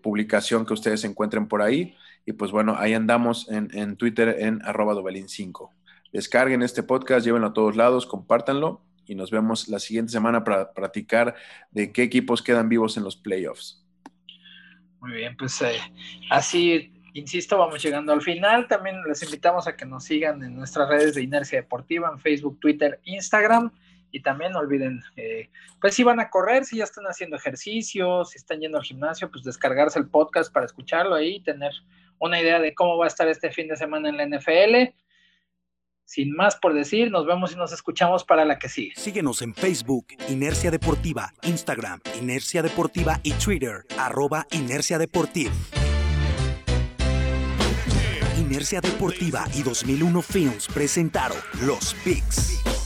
publicación 0.01 0.65
que 0.65 0.73
ustedes 0.73 1.05
encuentren 1.05 1.49
por 1.49 1.61
ahí. 1.61 1.95
Y 2.25 2.33
pues 2.33 2.51
bueno, 2.51 2.77
ahí 2.79 2.95
andamos 2.95 3.49
en, 3.51 3.97
Twitter 3.97 4.37
en 4.39 4.61
arroba 4.65 4.95
5 5.27 5.73
Descarguen 6.13 6.63
este 6.63 6.83
podcast, 6.83 7.27
llévenlo 7.27 7.49
a 7.49 7.53
todos 7.53 7.77
lados, 7.77 8.07
compártanlo 8.07 8.81
y 9.05 9.15
nos 9.15 9.31
vemos 9.31 9.69
la 9.69 9.79
siguiente 9.79 10.13
semana 10.13 10.45
para 10.45 10.73
platicar 10.73 11.35
de 11.71 11.93
qué 11.93 12.03
equipos 12.03 12.43
quedan 12.43 12.69
vivos 12.69 12.97
en 12.97 13.05
los 13.05 13.17
playoffs. 13.17 13.88
Muy 15.01 15.13
bien, 15.13 15.37
pues 15.37 15.61
eh, 15.63 15.79
así, 16.31 16.93
insisto, 17.15 17.57
vamos 17.59 17.83
llegando 17.83 18.13
al 18.13 18.23
final. 18.23 18.67
También 18.67 19.03
les 19.07 19.23
invitamos 19.23 19.67
a 19.67 19.77
que 19.77 19.87
nos 19.87 20.05
sigan 20.05 20.43
en 20.43 20.57
nuestras 20.57 20.89
redes 20.89 21.15
de 21.15 21.23
Inercia 21.23 21.61
Deportiva, 21.61 22.11
en 22.13 22.19
Facebook, 22.19 22.59
Twitter, 22.61 23.01
Instagram. 23.05 23.71
Y 24.11 24.21
también 24.21 24.53
no 24.53 24.61
olviden, 24.61 25.03
eh, 25.17 25.51
pues 25.81 25.95
si 25.95 26.03
van 26.03 26.19
a 26.19 26.31
correr, 26.31 26.65
si 26.65 26.79
ya 26.79 26.85
están 26.85 27.05
haciendo 27.05 27.37
ejercicio, 27.37 28.25
si 28.25 28.39
están 28.39 28.59
yendo 28.61 28.79
al 28.79 28.85
gimnasio, 28.85 29.31
pues 29.31 29.45
descargarse 29.45 29.99
el 29.99 30.09
podcast 30.09 30.51
para 30.53 30.65
escucharlo 30.65 31.15
ahí 31.15 31.37
y 31.37 31.41
tener 31.41 31.73
una 32.19 32.41
idea 32.41 32.59
de 32.59 32.75
cómo 32.75 32.97
va 32.97 33.05
a 33.05 33.09
estar 33.09 33.29
este 33.29 33.51
fin 33.51 33.69
de 33.69 33.77
semana 33.77 34.09
en 34.09 34.17
la 34.17 34.39
NFL. 34.39 34.95
Sin 36.09 36.35
más 36.35 36.57
por 36.57 36.73
decir, 36.73 37.11
nos 37.11 37.27
vemos 37.27 37.53
y 37.53 37.57
nos 37.57 37.71
escuchamos 37.71 38.25
para 38.25 38.47
la 38.47 38.59
que 38.59 38.71
sigue. 38.71 38.95
Síguenos 38.97 39.43
en 39.43 39.55
Facebook, 39.55 40.07
Inercia 40.31 40.71
Deportiva, 40.71 41.35
Instagram, 41.43 42.01
Inercia 42.19 42.63
Deportiva 42.63 43.21
y 43.23 43.33
Twitter, 43.33 43.85
arroba 43.99 44.47
Inercia 44.51 44.97
Deportiva. 44.97 45.53
Inercia 48.39 48.81
Deportiva 48.81 49.45
y 49.55 49.63
2001 49.63 50.23
Films 50.23 50.69
presentaron 50.69 51.37
Los 51.61 51.93
Picks. 52.03 52.78